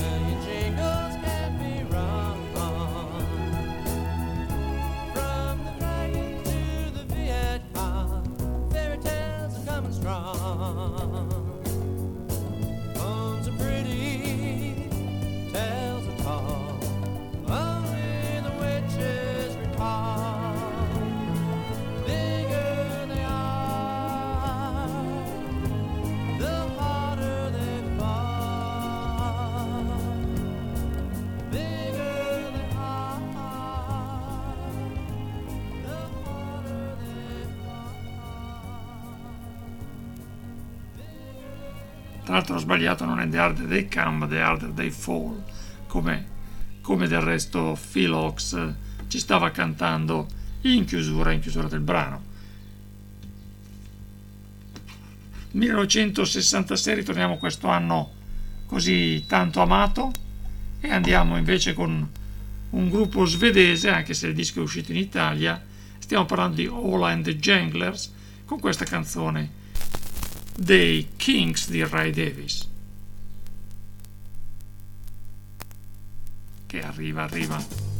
Sbagliato, 42.67 43.05
non 43.05 43.21
è 43.21 43.29
The 43.29 43.39
Harder 43.39 43.67
They 43.67 43.89
Come, 43.89 44.27
The 44.27 44.41
Harder 44.41 44.71
They 44.71 44.91
Fall, 44.91 45.41
come, 45.87 46.27
come 46.81 47.07
del 47.07 47.21
resto 47.21 47.79
Phil 47.93 48.11
Ox 48.11 48.55
eh, 48.55 48.75
ci 49.07 49.21
stava 49.21 49.53
cantando 49.53 50.27
in 50.63 50.85
chiusura, 50.85 51.31
in 51.31 51.39
chiusura 51.39 51.69
del 51.69 51.79
brano. 51.81 52.35
1966 55.53 56.95
ritorniamo 56.97 57.37
questo 57.37 57.69
anno 57.69 58.13
così 58.67 59.25
tanto 59.29 59.63
amato 59.63 60.11
e 60.81 60.91
andiamo 60.91 61.37
invece 61.37 61.73
con 61.73 62.11
un 62.69 62.91
gruppo 62.91 63.25
svedese, 63.27 63.91
anche 63.91 64.13
se 64.13 64.27
il 64.27 64.35
disco 64.35 64.59
è 64.59 64.63
uscito 64.63 64.91
in 64.91 64.99
Italia, 64.99 65.65
stiamo 65.99 66.25
parlando 66.25 66.57
di 66.57 66.67
Ola 66.67 67.11
and 67.11 67.23
the 67.23 67.37
Janglers 67.37 68.13
con 68.45 68.59
questa 68.59 68.85
canzone 68.85 69.56
dei 70.57 71.09
Kings 71.17 71.69
di 71.69 71.85
Ray 71.85 72.11
Davis. 72.11 72.69
Che 76.67 76.81
arriva, 76.81 77.23
arriva. 77.23 77.96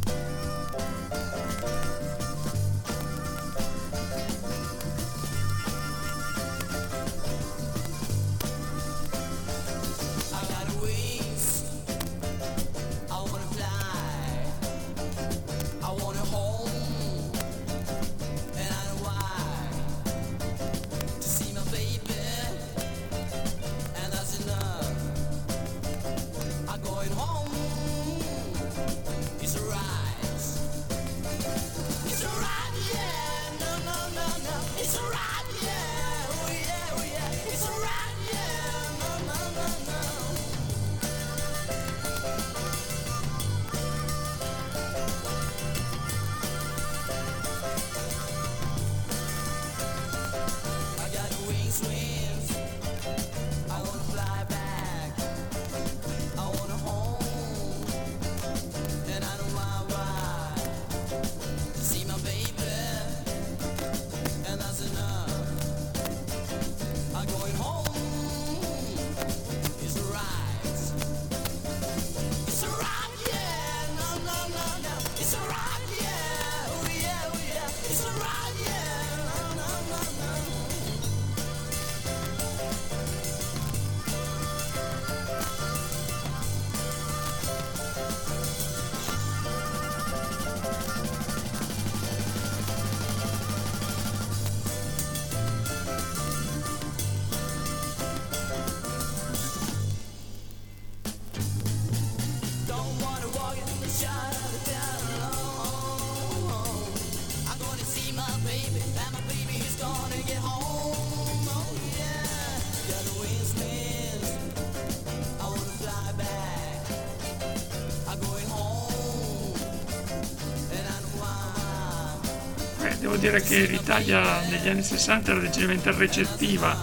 Dire 123.27 123.43
che 123.43 123.59
l'Italia 123.63 124.41
negli 124.49 124.69
anni 124.69 124.85
60 124.85 125.33
era 125.33 125.41
decisamente 125.41 125.91
recettiva 125.91 126.77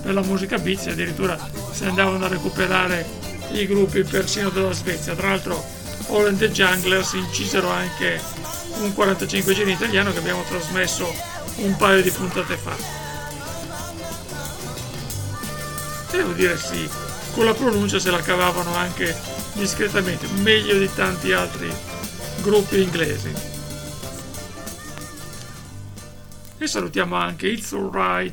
per 0.00 0.14
la 0.14 0.22
musica 0.22 0.56
beats, 0.58 0.86
addirittura 0.86 1.38
si 1.70 1.84
andavano 1.84 2.24
a 2.24 2.28
recuperare 2.28 3.06
i 3.50 3.66
gruppi 3.66 4.02
persino 4.02 4.48
della 4.48 4.72
Svezia. 4.72 5.14
Tra 5.14 5.28
l'altro 5.28 5.62
Holland 6.06 6.38
the 6.38 6.50
Junglers 6.50 7.12
incisero 7.12 7.68
anche 7.68 8.18
un 8.80 8.94
45 8.94 9.52
giri 9.52 9.72
italiano 9.72 10.12
che 10.12 10.18
abbiamo 10.18 10.42
trasmesso 10.48 11.12
un 11.56 11.76
paio 11.76 12.00
di 12.00 12.10
puntate 12.10 12.56
fa. 12.56 12.74
Devo 16.10 16.32
dire 16.32 16.56
sì, 16.56 16.88
con 17.34 17.44
la 17.44 17.52
pronuncia 17.52 17.98
se 17.98 18.10
la 18.10 18.20
cavavano 18.20 18.74
anche 18.74 19.14
discretamente, 19.52 20.26
meglio 20.40 20.78
di 20.78 20.88
tanti 20.94 21.32
altri 21.32 21.70
gruppi 22.40 22.80
inglesi. 22.80 23.51
Salutiamo 26.72 27.16
anche 27.16 27.48
It's 27.48 27.70
Alright 27.74 28.32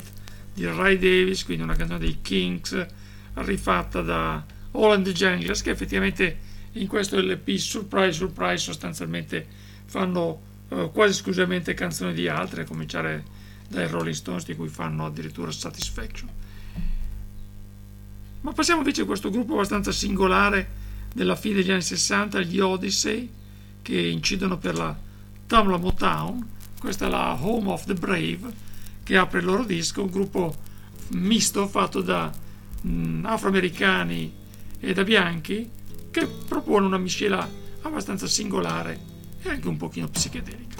di 0.54 0.64
Ray 0.64 0.96
Davis, 0.96 1.44
quindi 1.44 1.62
una 1.62 1.76
canzone 1.76 1.98
dei 1.98 2.20
Kings 2.22 2.86
rifatta 3.34 4.00
da 4.00 4.42
Holland 4.70 5.06
Janglers 5.10 5.60
che 5.60 5.68
effettivamente 5.68 6.38
in 6.72 6.86
questo 6.86 7.20
LP 7.20 7.56
Surprise 7.56 8.12
Surprise 8.12 8.64
sostanzialmente 8.64 9.46
fanno 9.84 10.40
eh, 10.70 10.88
quasi 10.90 11.10
esclusivamente 11.10 11.74
canzoni 11.74 12.14
di 12.14 12.28
altri, 12.28 12.62
a 12.62 12.64
cominciare 12.64 13.24
dai 13.68 13.86
Rolling 13.86 14.14
Stones 14.14 14.46
di 14.46 14.56
cui 14.56 14.68
fanno 14.68 15.04
addirittura 15.04 15.50
Satisfaction. 15.50 16.30
Ma 18.40 18.52
passiamo 18.52 18.80
invece 18.80 19.02
a 19.02 19.04
questo 19.04 19.28
gruppo 19.28 19.52
abbastanza 19.52 19.92
singolare 19.92 20.66
della 21.12 21.36
fine 21.36 21.56
degli 21.56 21.72
anni 21.72 21.82
60, 21.82 22.40
gli 22.40 22.58
Odyssey, 22.58 23.30
che 23.82 24.00
incidono 24.00 24.56
per 24.56 24.76
la 24.76 24.96
Tamla 25.46 25.76
Motown. 25.76 26.58
Questa 26.80 27.06
è 27.06 27.10
la 27.10 27.36
Home 27.38 27.72
of 27.72 27.84
the 27.84 27.92
Brave, 27.92 28.40
che 29.02 29.18
apre 29.18 29.40
il 29.40 29.44
loro 29.44 29.64
disco, 29.64 30.02
un 30.02 30.10
gruppo 30.10 30.56
misto 31.08 31.68
fatto 31.68 32.00
da 32.00 32.32
mh, 32.80 33.26
afroamericani 33.26 34.32
e 34.80 34.94
da 34.94 35.04
bianchi, 35.04 35.70
che 36.10 36.26
propone 36.26 36.86
una 36.86 36.96
miscela 36.96 37.46
abbastanza 37.82 38.26
singolare 38.26 38.98
e 39.42 39.50
anche 39.50 39.68
un 39.68 39.76
pochino 39.76 40.08
psichedelica. 40.08 40.79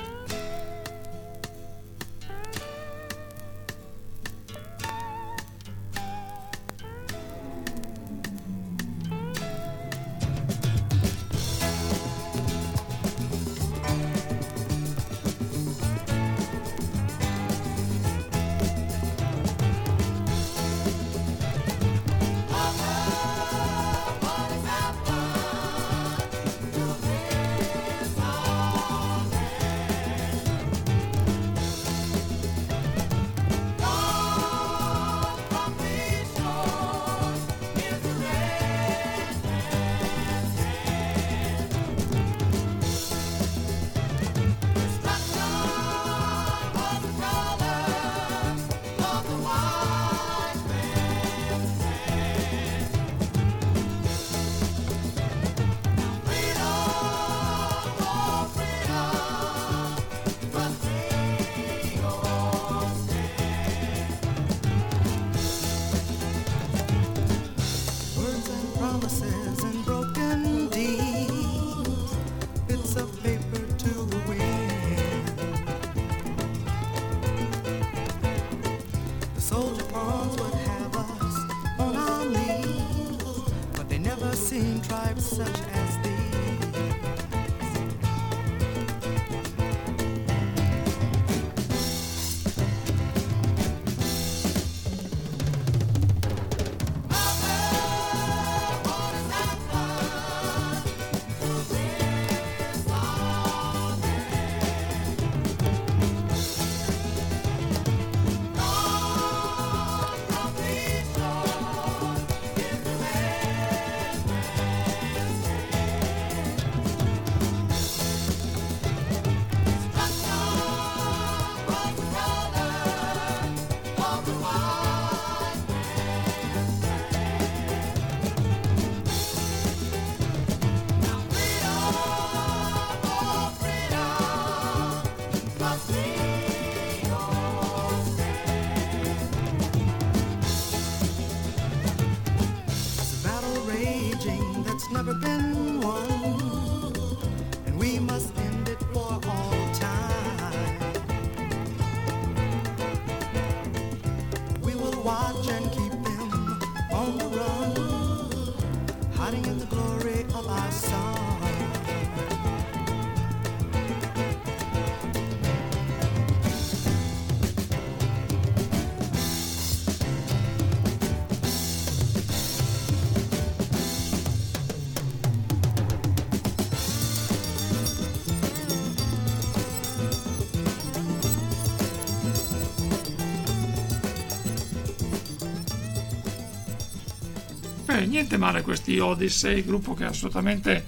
Niente 188.10 188.36
male 188.36 188.60
questi 188.62 188.98
Odyssey, 188.98 189.64
gruppo 189.64 189.94
che 189.94 190.04
assolutamente 190.04 190.84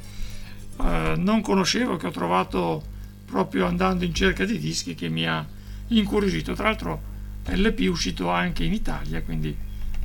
eh, 0.79 1.15
non 1.17 1.41
conoscevo, 1.41 1.97
che 1.97 2.09
ho 2.09 2.11
trovato 2.11 2.85
proprio 3.25 3.65
andando 3.67 4.05
in 4.05 4.13
cerca 4.13 4.45
di 4.45 4.59
dischi 4.59 4.95
che 4.95 5.09
mi 5.09 5.27
ha 5.27 5.47
incuriosito. 5.89 6.53
Tra 6.53 6.65
l'altro 6.65 7.01
LP 7.47 7.83
è 7.83 7.87
uscito 7.87 8.29
anche 8.29 8.65
in 8.65 8.73
Italia, 8.73 9.23
quindi 9.23 9.57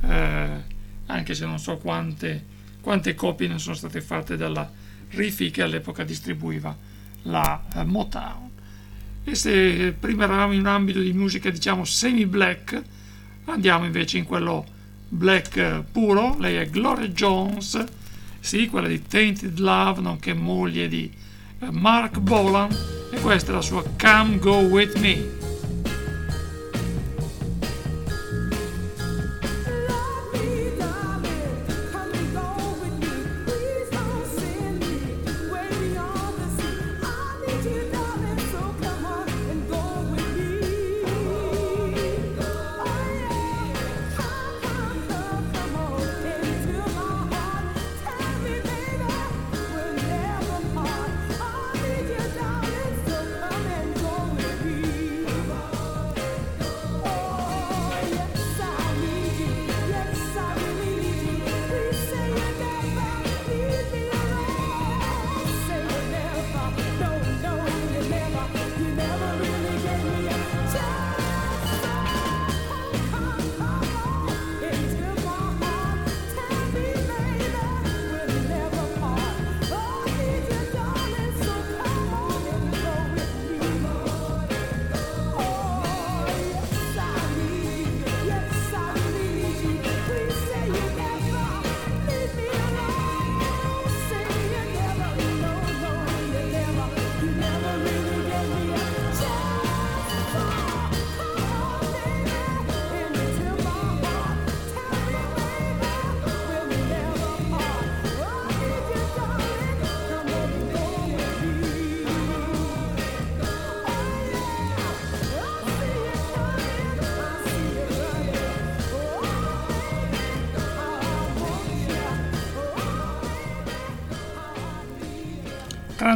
eh, 0.02 0.62
anche 1.06 1.34
se 1.34 1.44
non 1.44 1.58
so 1.58 1.76
quante, 1.76 2.44
quante, 2.80 3.14
copie 3.14 3.48
ne 3.48 3.58
sono 3.58 3.74
state 3.74 4.00
fatte 4.00 4.36
dalla 4.36 4.70
Rifi 5.10 5.50
che 5.50 5.62
all'epoca 5.62 6.04
distribuiva 6.04 6.76
la 7.22 7.64
eh, 7.74 7.84
Motown. 7.84 8.50
E 9.24 9.34
se 9.34 9.92
prima 9.98 10.24
eravamo 10.24 10.52
in 10.52 10.60
un 10.60 10.66
ambito 10.66 11.00
di 11.00 11.12
musica 11.12 11.50
diciamo 11.50 11.84
semi-black, 11.84 12.82
andiamo 13.46 13.84
invece 13.84 14.18
in 14.18 14.24
quello 14.24 14.76
black 15.08 15.84
puro, 15.90 16.36
lei 16.38 16.56
è 16.56 16.68
Gloria 16.68 17.08
Jones, 17.08 17.84
sì, 18.40 18.68
quella 18.68 18.88
di 18.88 19.02
Tainted 19.02 19.58
Love, 19.58 20.00
nonché 20.00 20.34
moglie 20.34 20.88
di 20.88 21.10
eh, 21.60 21.70
Mark 21.70 22.18
Bolan, 22.18 22.70
e 23.10 23.18
questa 23.20 23.52
è 23.52 23.54
la 23.54 23.62
sua 23.62 23.82
Come 23.98 24.38
Go 24.38 24.58
With 24.58 24.98
Me. 24.98 25.37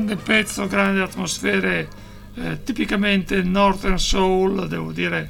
Grande 0.03 0.17
pezzo, 0.17 0.67
grandi 0.67 0.99
atmosfere, 0.99 1.89
eh, 2.35 2.65
tipicamente 2.65 3.41
Northern 3.43 4.01
Soul, 4.01 4.67
devo 4.67 4.91
dire 4.91 5.29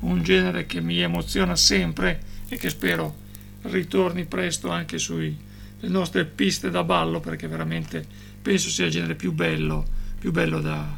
un 0.00 0.22
genere 0.22 0.64
che 0.64 0.80
mi 0.80 0.98
emoziona 1.00 1.54
sempre 1.54 2.22
e 2.48 2.56
che 2.56 2.70
spero 2.70 3.14
ritorni 3.62 4.24
presto 4.24 4.70
anche 4.70 4.98
sulle 4.98 5.34
nostre 5.80 6.24
piste 6.24 6.70
da 6.70 6.82
ballo 6.82 7.20
perché 7.20 7.46
veramente 7.46 8.06
penso 8.40 8.70
sia 8.70 8.86
il 8.86 8.92
genere 8.92 9.16
più 9.16 9.32
bello, 9.32 9.84
più 10.18 10.32
bello 10.32 10.60
da, 10.60 10.96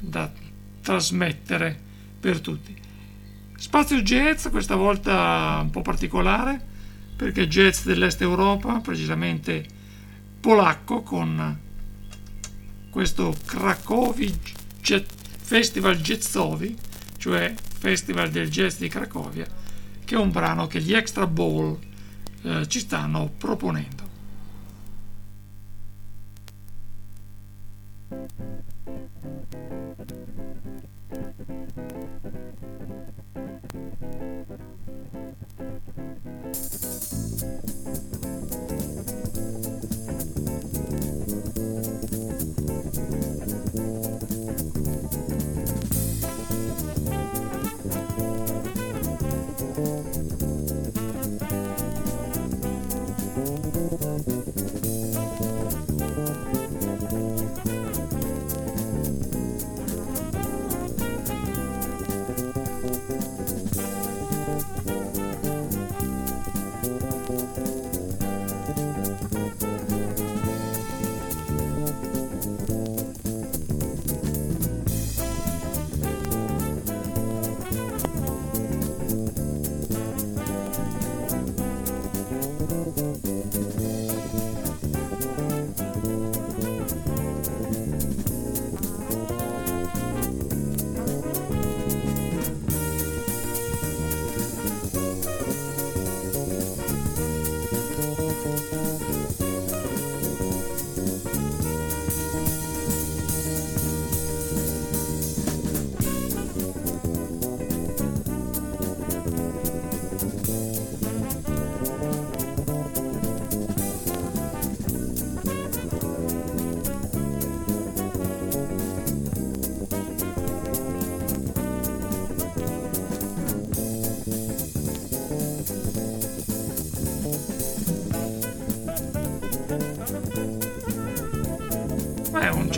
da 0.00 0.32
trasmettere 0.82 1.78
per 2.18 2.40
tutti. 2.40 2.74
Spazio 3.56 4.02
jazz, 4.02 4.48
questa 4.48 4.74
volta 4.74 5.60
un 5.62 5.70
po' 5.70 5.82
particolare, 5.82 6.60
perché 7.14 7.46
jazz 7.46 7.84
dell'Est 7.84 8.20
Europa, 8.20 8.80
precisamente 8.80 9.64
polacco, 10.40 11.02
con 11.02 11.66
questo 12.90 13.34
Cracovia 13.44 14.34
Festival 15.40 15.96
Jazzovi, 15.96 16.76
cioè 17.16 17.54
Festival 17.78 18.30
del 18.30 18.50
Jazz 18.50 18.78
di 18.78 18.88
Cracovia, 18.88 19.46
che 20.04 20.14
è 20.14 20.18
un 20.18 20.30
brano 20.30 20.66
che 20.66 20.80
gli 20.80 20.94
Extra 20.94 21.26
Ball 21.26 21.78
eh, 22.42 22.68
ci 22.68 22.80
stanno 22.80 23.30
proponendo. 23.36 24.07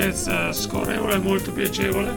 Jazz 0.01 0.31
scorrevole 0.51 1.15
e 1.15 1.19
molto 1.19 1.53
piacevole. 1.53 2.15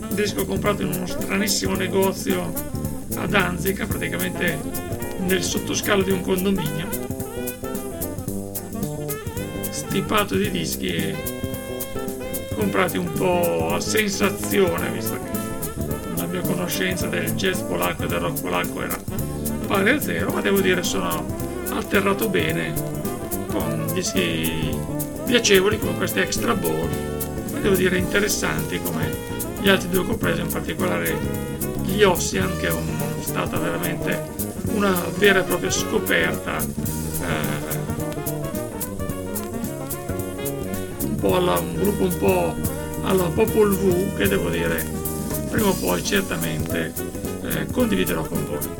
Un 0.00 0.14
disco 0.14 0.46
comprato 0.46 0.82
in 0.82 0.88
uno 0.94 1.06
stranissimo 1.06 1.74
negozio 1.74 2.50
a 3.16 3.26
Danzica, 3.26 3.84
praticamente 3.86 4.58
nel 5.18 5.42
sottoscalo 5.42 6.02
di 6.02 6.12
un 6.12 6.22
condominio. 6.22 6.88
Stipato 9.68 10.36
di 10.36 10.50
dischi 10.50 11.14
comprati 12.54 12.96
un 12.96 13.12
po' 13.12 13.74
a 13.74 13.80
sensazione, 13.80 14.90
visto 14.92 15.14
che 15.14 15.30
la 16.16 16.26
mia 16.26 16.40
conoscenza 16.40 17.06
del 17.06 17.32
jazz 17.32 17.60
polacco 17.60 18.04
e 18.04 18.06
del 18.06 18.20
rock 18.20 18.40
polacco 18.40 18.82
era 18.82 18.98
pari 19.66 19.90
a 19.90 20.00
zero, 20.00 20.32
ma 20.32 20.40
devo 20.40 20.60
dire 20.60 20.82
sono 20.82 21.26
atterrato 21.68 22.30
bene 22.30 22.72
con 23.50 23.86
dischi 23.92 24.83
piacevoli 25.24 25.78
come 25.78 25.96
questi 25.96 26.20
extra 26.20 26.54
ball 26.54 26.88
e 27.54 27.60
devo 27.60 27.74
dire 27.74 27.96
interessanti 27.96 28.80
come 28.82 29.10
gli 29.60 29.68
altri 29.68 29.88
due 29.88 30.16
preso 30.16 30.42
in 30.42 30.48
particolare 30.48 31.16
gli 31.84 32.02
Ossian 32.02 32.56
che 32.58 32.68
è 32.68 32.72
un, 32.72 32.86
stata 33.20 33.58
veramente 33.58 34.32
una 34.74 34.94
vera 35.16 35.40
e 35.40 35.42
propria 35.44 35.70
scoperta 35.70 36.58
eh, 36.58 37.76
un 41.04 41.16
po' 41.16 41.36
alla, 41.36 41.58
un 41.58 41.74
gruppo 41.74 42.02
un 42.02 42.18
po' 42.18 42.54
alla 43.04 43.24
Popol 43.24 43.74
V 43.74 44.16
che 44.16 44.28
devo 44.28 44.50
dire 44.50 44.86
prima 45.50 45.68
o 45.68 45.74
poi 45.74 46.02
certamente 46.04 46.92
eh, 47.42 47.66
condividerò 47.66 48.22
con 48.22 48.44
voi 48.46 48.73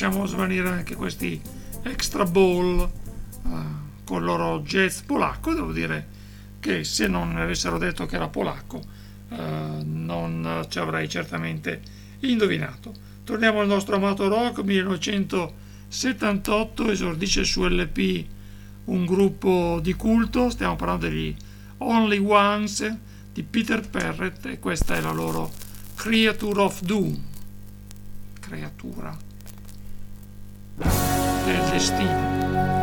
lasciamo 0.00 0.26
svanire 0.26 0.68
anche 0.68 0.94
questi 0.94 1.42
extra 1.82 2.24
ball 2.24 2.88
uh, 3.42 3.50
con 4.04 4.18
il 4.18 4.24
loro 4.26 4.60
jazz 4.60 5.00
polacco. 5.00 5.52
Devo 5.52 5.72
dire 5.72 6.06
che 6.60 6.84
se 6.84 7.08
non 7.08 7.32
mi 7.32 7.40
avessero 7.40 7.78
detto 7.78 8.06
che 8.06 8.14
era 8.14 8.28
polacco 8.28 8.76
uh, 8.76 8.84
non 9.82 10.64
ci 10.68 10.78
avrei 10.78 11.08
certamente 11.08 11.82
indovinato. 12.20 12.94
Torniamo 13.24 13.60
al 13.60 13.66
nostro 13.66 13.96
amato 13.96 14.28
rock 14.28 14.60
1978, 14.60 16.92
esordisce 16.92 17.42
su 17.42 17.64
LP 17.64 18.24
un 18.84 19.04
gruppo 19.04 19.80
di 19.82 19.94
culto, 19.94 20.48
stiamo 20.48 20.76
parlando 20.76 21.08
degli 21.08 21.34
Only 21.78 22.18
Ones 22.18 22.96
di 23.32 23.42
Peter 23.42 23.80
Perret 23.80 24.46
e 24.46 24.60
questa 24.60 24.94
è 24.94 25.00
la 25.00 25.10
loro 25.10 25.50
Creature 25.96 26.60
of 26.60 26.82
Doom, 26.82 27.20
creatura 28.38 29.26
del 30.78 31.70
destino. 31.72 32.77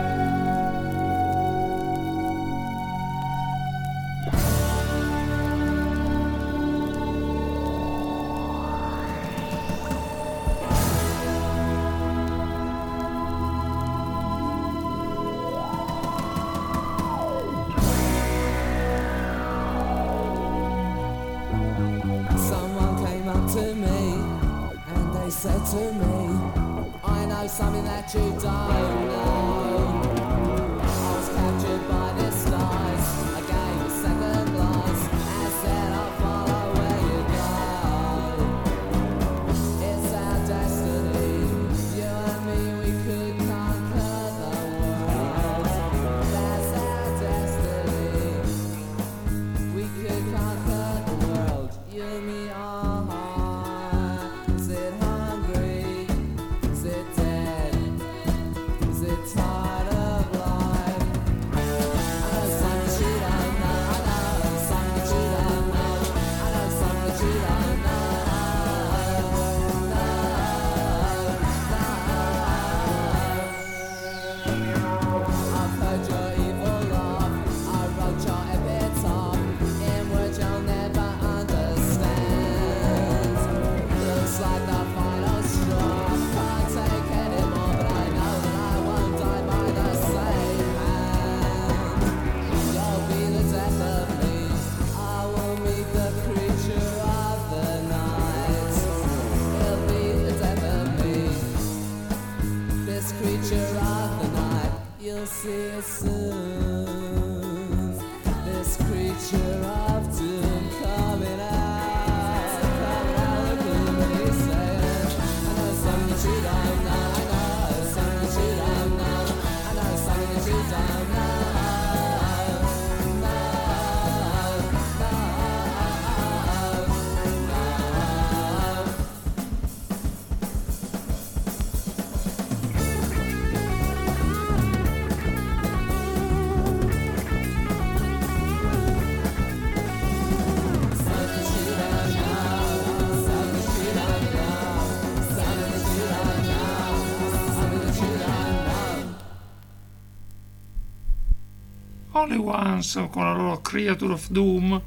Only 152.25 152.37
Ones 152.37 153.07
con 153.11 153.23
la 153.23 153.33
loro 153.33 153.61
Creature 153.61 154.13
of 154.13 154.29
Doom, 154.29 154.81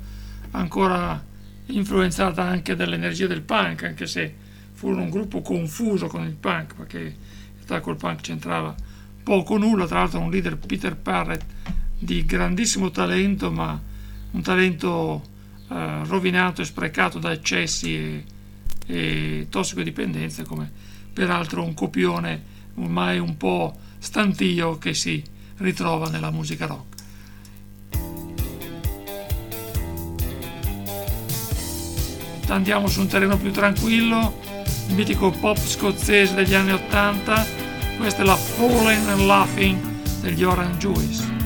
ancora 0.50 1.24
influenzata 1.66 2.42
anche 2.42 2.74
dall'energia 2.74 3.28
del 3.28 3.42
punk, 3.42 3.84
anche 3.84 4.08
se 4.08 4.34
furono 4.72 5.02
un 5.02 5.10
gruppo 5.10 5.40
confuso 5.40 6.08
con 6.08 6.24
il 6.24 6.34
punk, 6.34 6.74
perché 6.74 6.98
in 6.98 7.54
realtà 7.54 7.80
col 7.80 7.96
punk 7.96 8.22
c'entrava 8.22 8.74
poco 9.22 9.54
o 9.54 9.58
nulla, 9.58 9.86
tra 9.86 10.00
l'altro 10.00 10.18
un 10.18 10.30
leader 10.30 10.56
Peter 10.56 10.96
Parrett 10.96 11.44
di 11.96 12.24
grandissimo 12.24 12.90
talento, 12.90 13.52
ma 13.52 13.80
un 14.32 14.42
talento 14.42 15.22
eh, 15.68 16.04
rovinato 16.06 16.62
e 16.62 16.64
sprecato 16.64 17.20
da 17.20 17.30
eccessi 17.30 17.94
e, 17.94 18.24
e 18.86 19.46
tossicodipendenze, 19.48 20.44
come 20.44 20.70
peraltro 21.12 21.62
un 21.62 21.74
copione 21.74 22.56
ormai 22.74 23.18
un 23.18 23.36
po' 23.36 23.76
stantio 23.98 24.78
che 24.78 24.92
si 24.92 25.22
ritrova 25.58 26.08
nella 26.08 26.30
musica 26.30 26.66
rock. 26.66 26.97
Andiamo 32.48 32.88
su 32.88 33.00
un 33.00 33.08
terreno 33.08 33.36
più 33.36 33.52
tranquillo, 33.52 34.38
il 34.88 34.94
mitico 34.94 35.30
pop 35.30 35.58
scozzese 35.58 36.34
degli 36.34 36.54
anni 36.54 36.72
80, 36.72 37.46
questa 37.96 38.22
è 38.22 38.24
la 38.24 38.36
Fallen 38.36 39.08
and 39.08 39.20
Laughing 39.22 39.78
degli 40.20 40.42
Orange 40.44 40.78
Juice. 40.78 41.37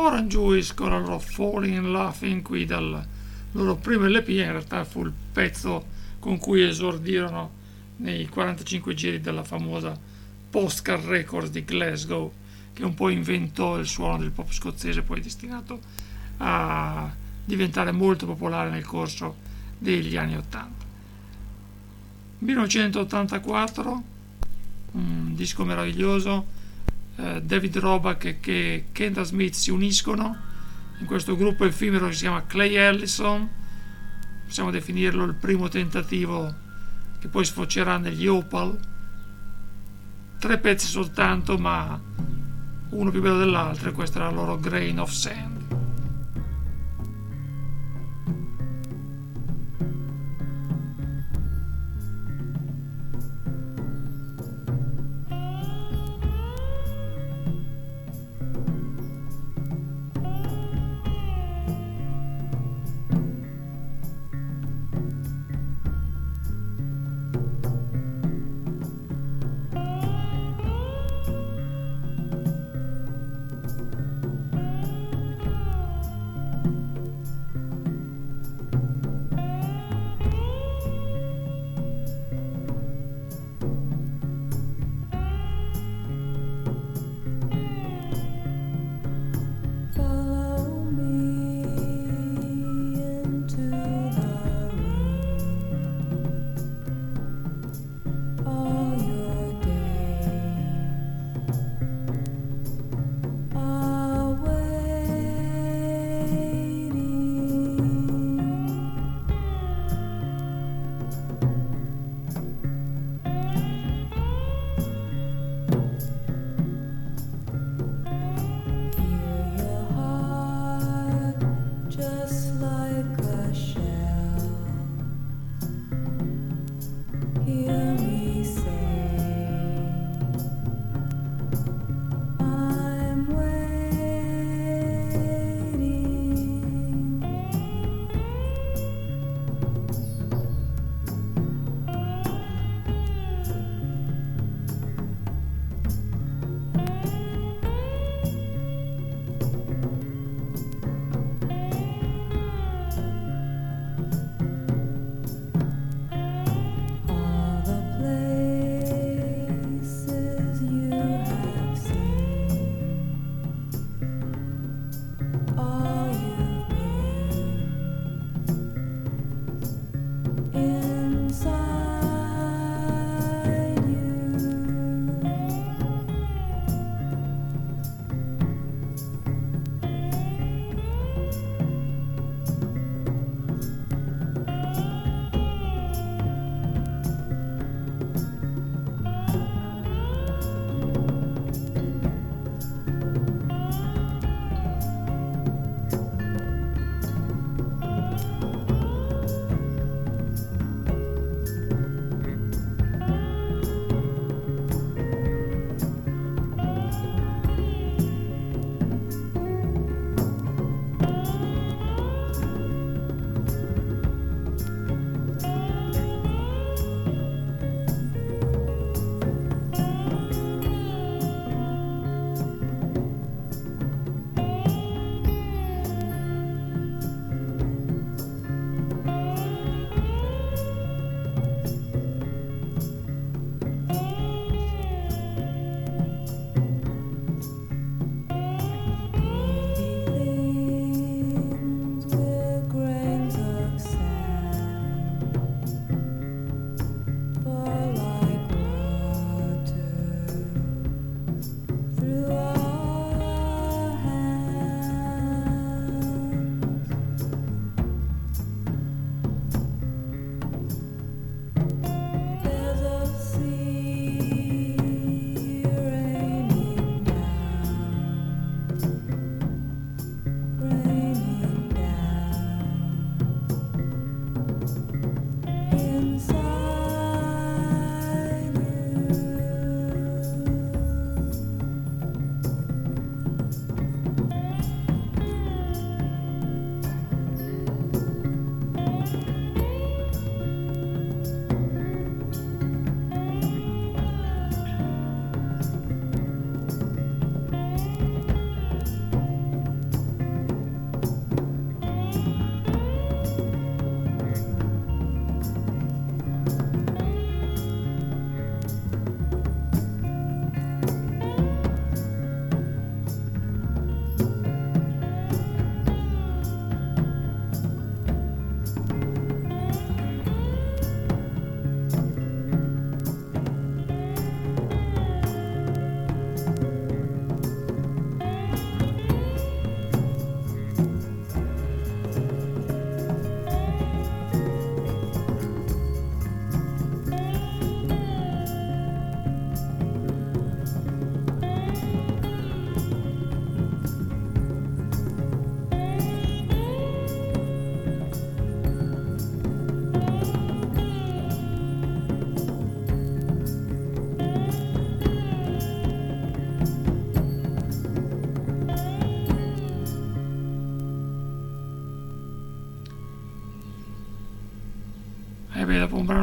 Orange 0.00 0.28
Juice 0.28 0.74
con 0.74 0.90
la 0.90 0.98
loro 0.98 1.18
Falling 1.18 1.76
and 1.76 1.88
Laughing 1.88 2.40
qui 2.40 2.64
dal 2.64 3.06
loro 3.52 3.76
primo 3.76 4.06
LP, 4.06 4.28
in 4.28 4.50
realtà 4.50 4.82
fu 4.84 5.04
il 5.04 5.12
pezzo 5.32 5.84
con 6.18 6.38
cui 6.38 6.62
esordirono 6.62 7.58
nei 7.96 8.26
45 8.26 8.94
giri 8.94 9.20
della 9.20 9.44
famosa 9.44 9.98
Postcard 10.48 11.04
Records 11.04 11.50
di 11.50 11.64
Glasgow, 11.64 12.32
che 12.72 12.82
un 12.82 12.94
po' 12.94 13.10
inventò 13.10 13.78
il 13.78 13.86
suono 13.86 14.16
del 14.16 14.30
pop 14.30 14.50
scozzese, 14.50 15.02
poi 15.02 15.20
destinato 15.20 15.78
a 16.38 17.12
diventare 17.44 17.92
molto 17.92 18.24
popolare 18.24 18.70
nel 18.70 18.86
corso 18.86 19.36
degli 19.76 20.16
anni 20.16 20.36
80. 20.36 20.86
1984, 22.38 24.02
un 24.92 25.34
disco 25.34 25.64
meraviglioso, 25.66 26.58
eh, 27.20 27.42
David 27.42 27.76
Roback 27.76 28.46
e 28.46 28.86
Kenda 28.92 29.22
Smith 29.22 29.54
si 29.54 29.70
uniscono. 29.70 30.48
In 31.00 31.06
questo 31.06 31.36
gruppo 31.36 31.64
effimero 31.64 32.06
che 32.08 32.14
si 32.14 32.20
chiama 32.20 32.46
Clay 32.46 32.74
Ellison, 32.74 33.48
possiamo 34.44 34.70
definirlo 34.70 35.24
il 35.24 35.34
primo 35.34 35.68
tentativo 35.68 36.54
che 37.18 37.28
poi 37.28 37.44
sfocerà 37.44 37.98
negli 37.98 38.26
Opal, 38.26 38.78
tre 40.38 40.58
pezzi 40.58 40.86
soltanto 40.86 41.58
ma 41.58 42.00
uno 42.90 43.10
più 43.10 43.20
bello 43.20 43.38
dell'altro 43.38 43.90
e 43.90 43.92
questo 43.92 44.18
era 44.18 44.28
il 44.28 44.34
loro 44.34 44.58
Grain 44.58 44.98
of 44.98 45.10
Sand. 45.10 45.59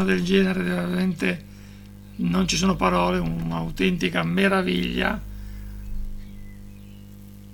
Del 0.07 0.23
genere 0.23 0.63
veramente 0.63 1.45
non 2.17 2.47
ci 2.47 2.57
sono 2.57 2.75
parole, 2.75 3.19
un'autentica 3.19 4.23
meraviglia 4.23 5.21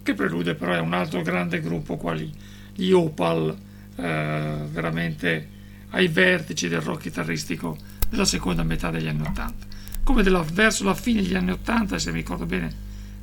che 0.03 0.13
prelude 0.13 0.55
però 0.55 0.73
è 0.73 0.79
un 0.79 0.93
altro 0.93 1.21
grande 1.21 1.59
gruppo 1.61 1.97
quali 1.97 2.31
gli 2.75 2.91
Opal, 2.91 3.55
eh, 3.95 4.55
veramente 4.69 5.49
ai 5.91 6.07
vertici 6.07 6.67
del 6.67 6.81
rock 6.81 7.03
chitarristico 7.03 7.77
della 8.09 8.25
seconda 8.25 8.63
metà 8.63 8.89
degli 8.91 9.07
anni 9.07 9.21
Ottanta. 9.21 9.65
Come 10.03 10.23
della, 10.23 10.45
verso 10.51 10.83
la 10.83 10.93
fine 10.93 11.21
degli 11.21 11.35
anni 11.35 11.51
Ottanta, 11.51 11.97
se 11.97 12.11
mi 12.11 12.17
ricordo 12.17 12.45
bene, 12.45 12.69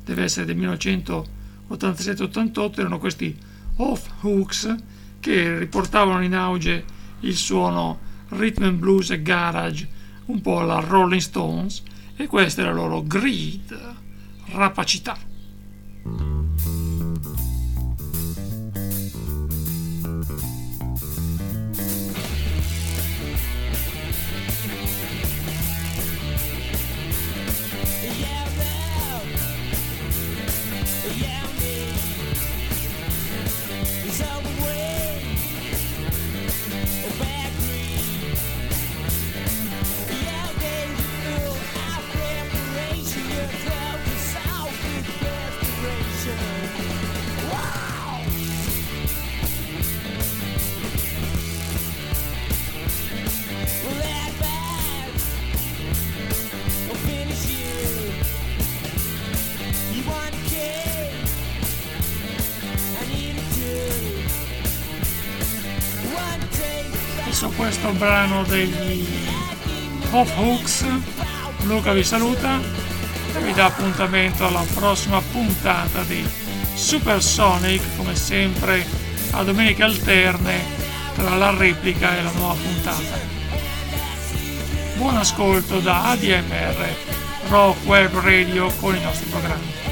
deve 0.03 0.23
essere 0.23 0.45
del 0.45 0.57
1987-88, 0.57 2.79
erano 2.79 2.97
questi 2.97 3.37
Off 3.77 4.09
Hooks 4.21 4.75
che 5.19 5.59
riportavano 5.59 6.23
in 6.23 6.35
auge 6.35 6.83
il 7.21 7.35
suono 7.35 8.09
rhythm 8.31 8.63
and 8.63 8.79
blues 8.79 9.09
e 9.11 9.21
garage 9.21 9.87
un 10.25 10.41
po' 10.41 10.59
alla 10.59 10.79
Rolling 10.79 11.21
Stones 11.21 11.83
e 12.15 12.27
questa 12.27 12.61
è 12.61 12.65
la 12.65 12.73
loro 12.73 13.01
greed, 13.03 13.95
rapacità. 14.51 16.40
Degli 68.51 69.07
Off 70.11 70.37
Hooks. 70.37 70.85
Luca 71.63 71.93
vi 71.93 72.03
saluta 72.03 72.59
e 73.33 73.39
vi 73.39 73.53
dà 73.53 73.65
appuntamento 73.65 74.45
alla 74.45 74.65
prossima 74.73 75.21
puntata 75.21 76.03
di 76.03 76.27
Supersonic 76.73 77.81
come 77.95 78.13
sempre 78.15 78.85
a 79.31 79.43
domeniche 79.43 79.83
alterne 79.83 80.59
tra 81.15 81.35
la 81.35 81.55
replica 81.55 82.17
e 82.17 82.23
la 82.23 82.31
nuova 82.31 82.55
puntata. 82.55 83.19
Buon 84.97 85.15
ascolto 85.15 85.79
da 85.79 86.09
ADMR 86.09 86.95
Rock 87.47 87.85
Web 87.85 88.13
Radio 88.19 88.69
con 88.79 88.95
i 88.95 89.01
nostri 89.01 89.29
programmi 89.29 89.90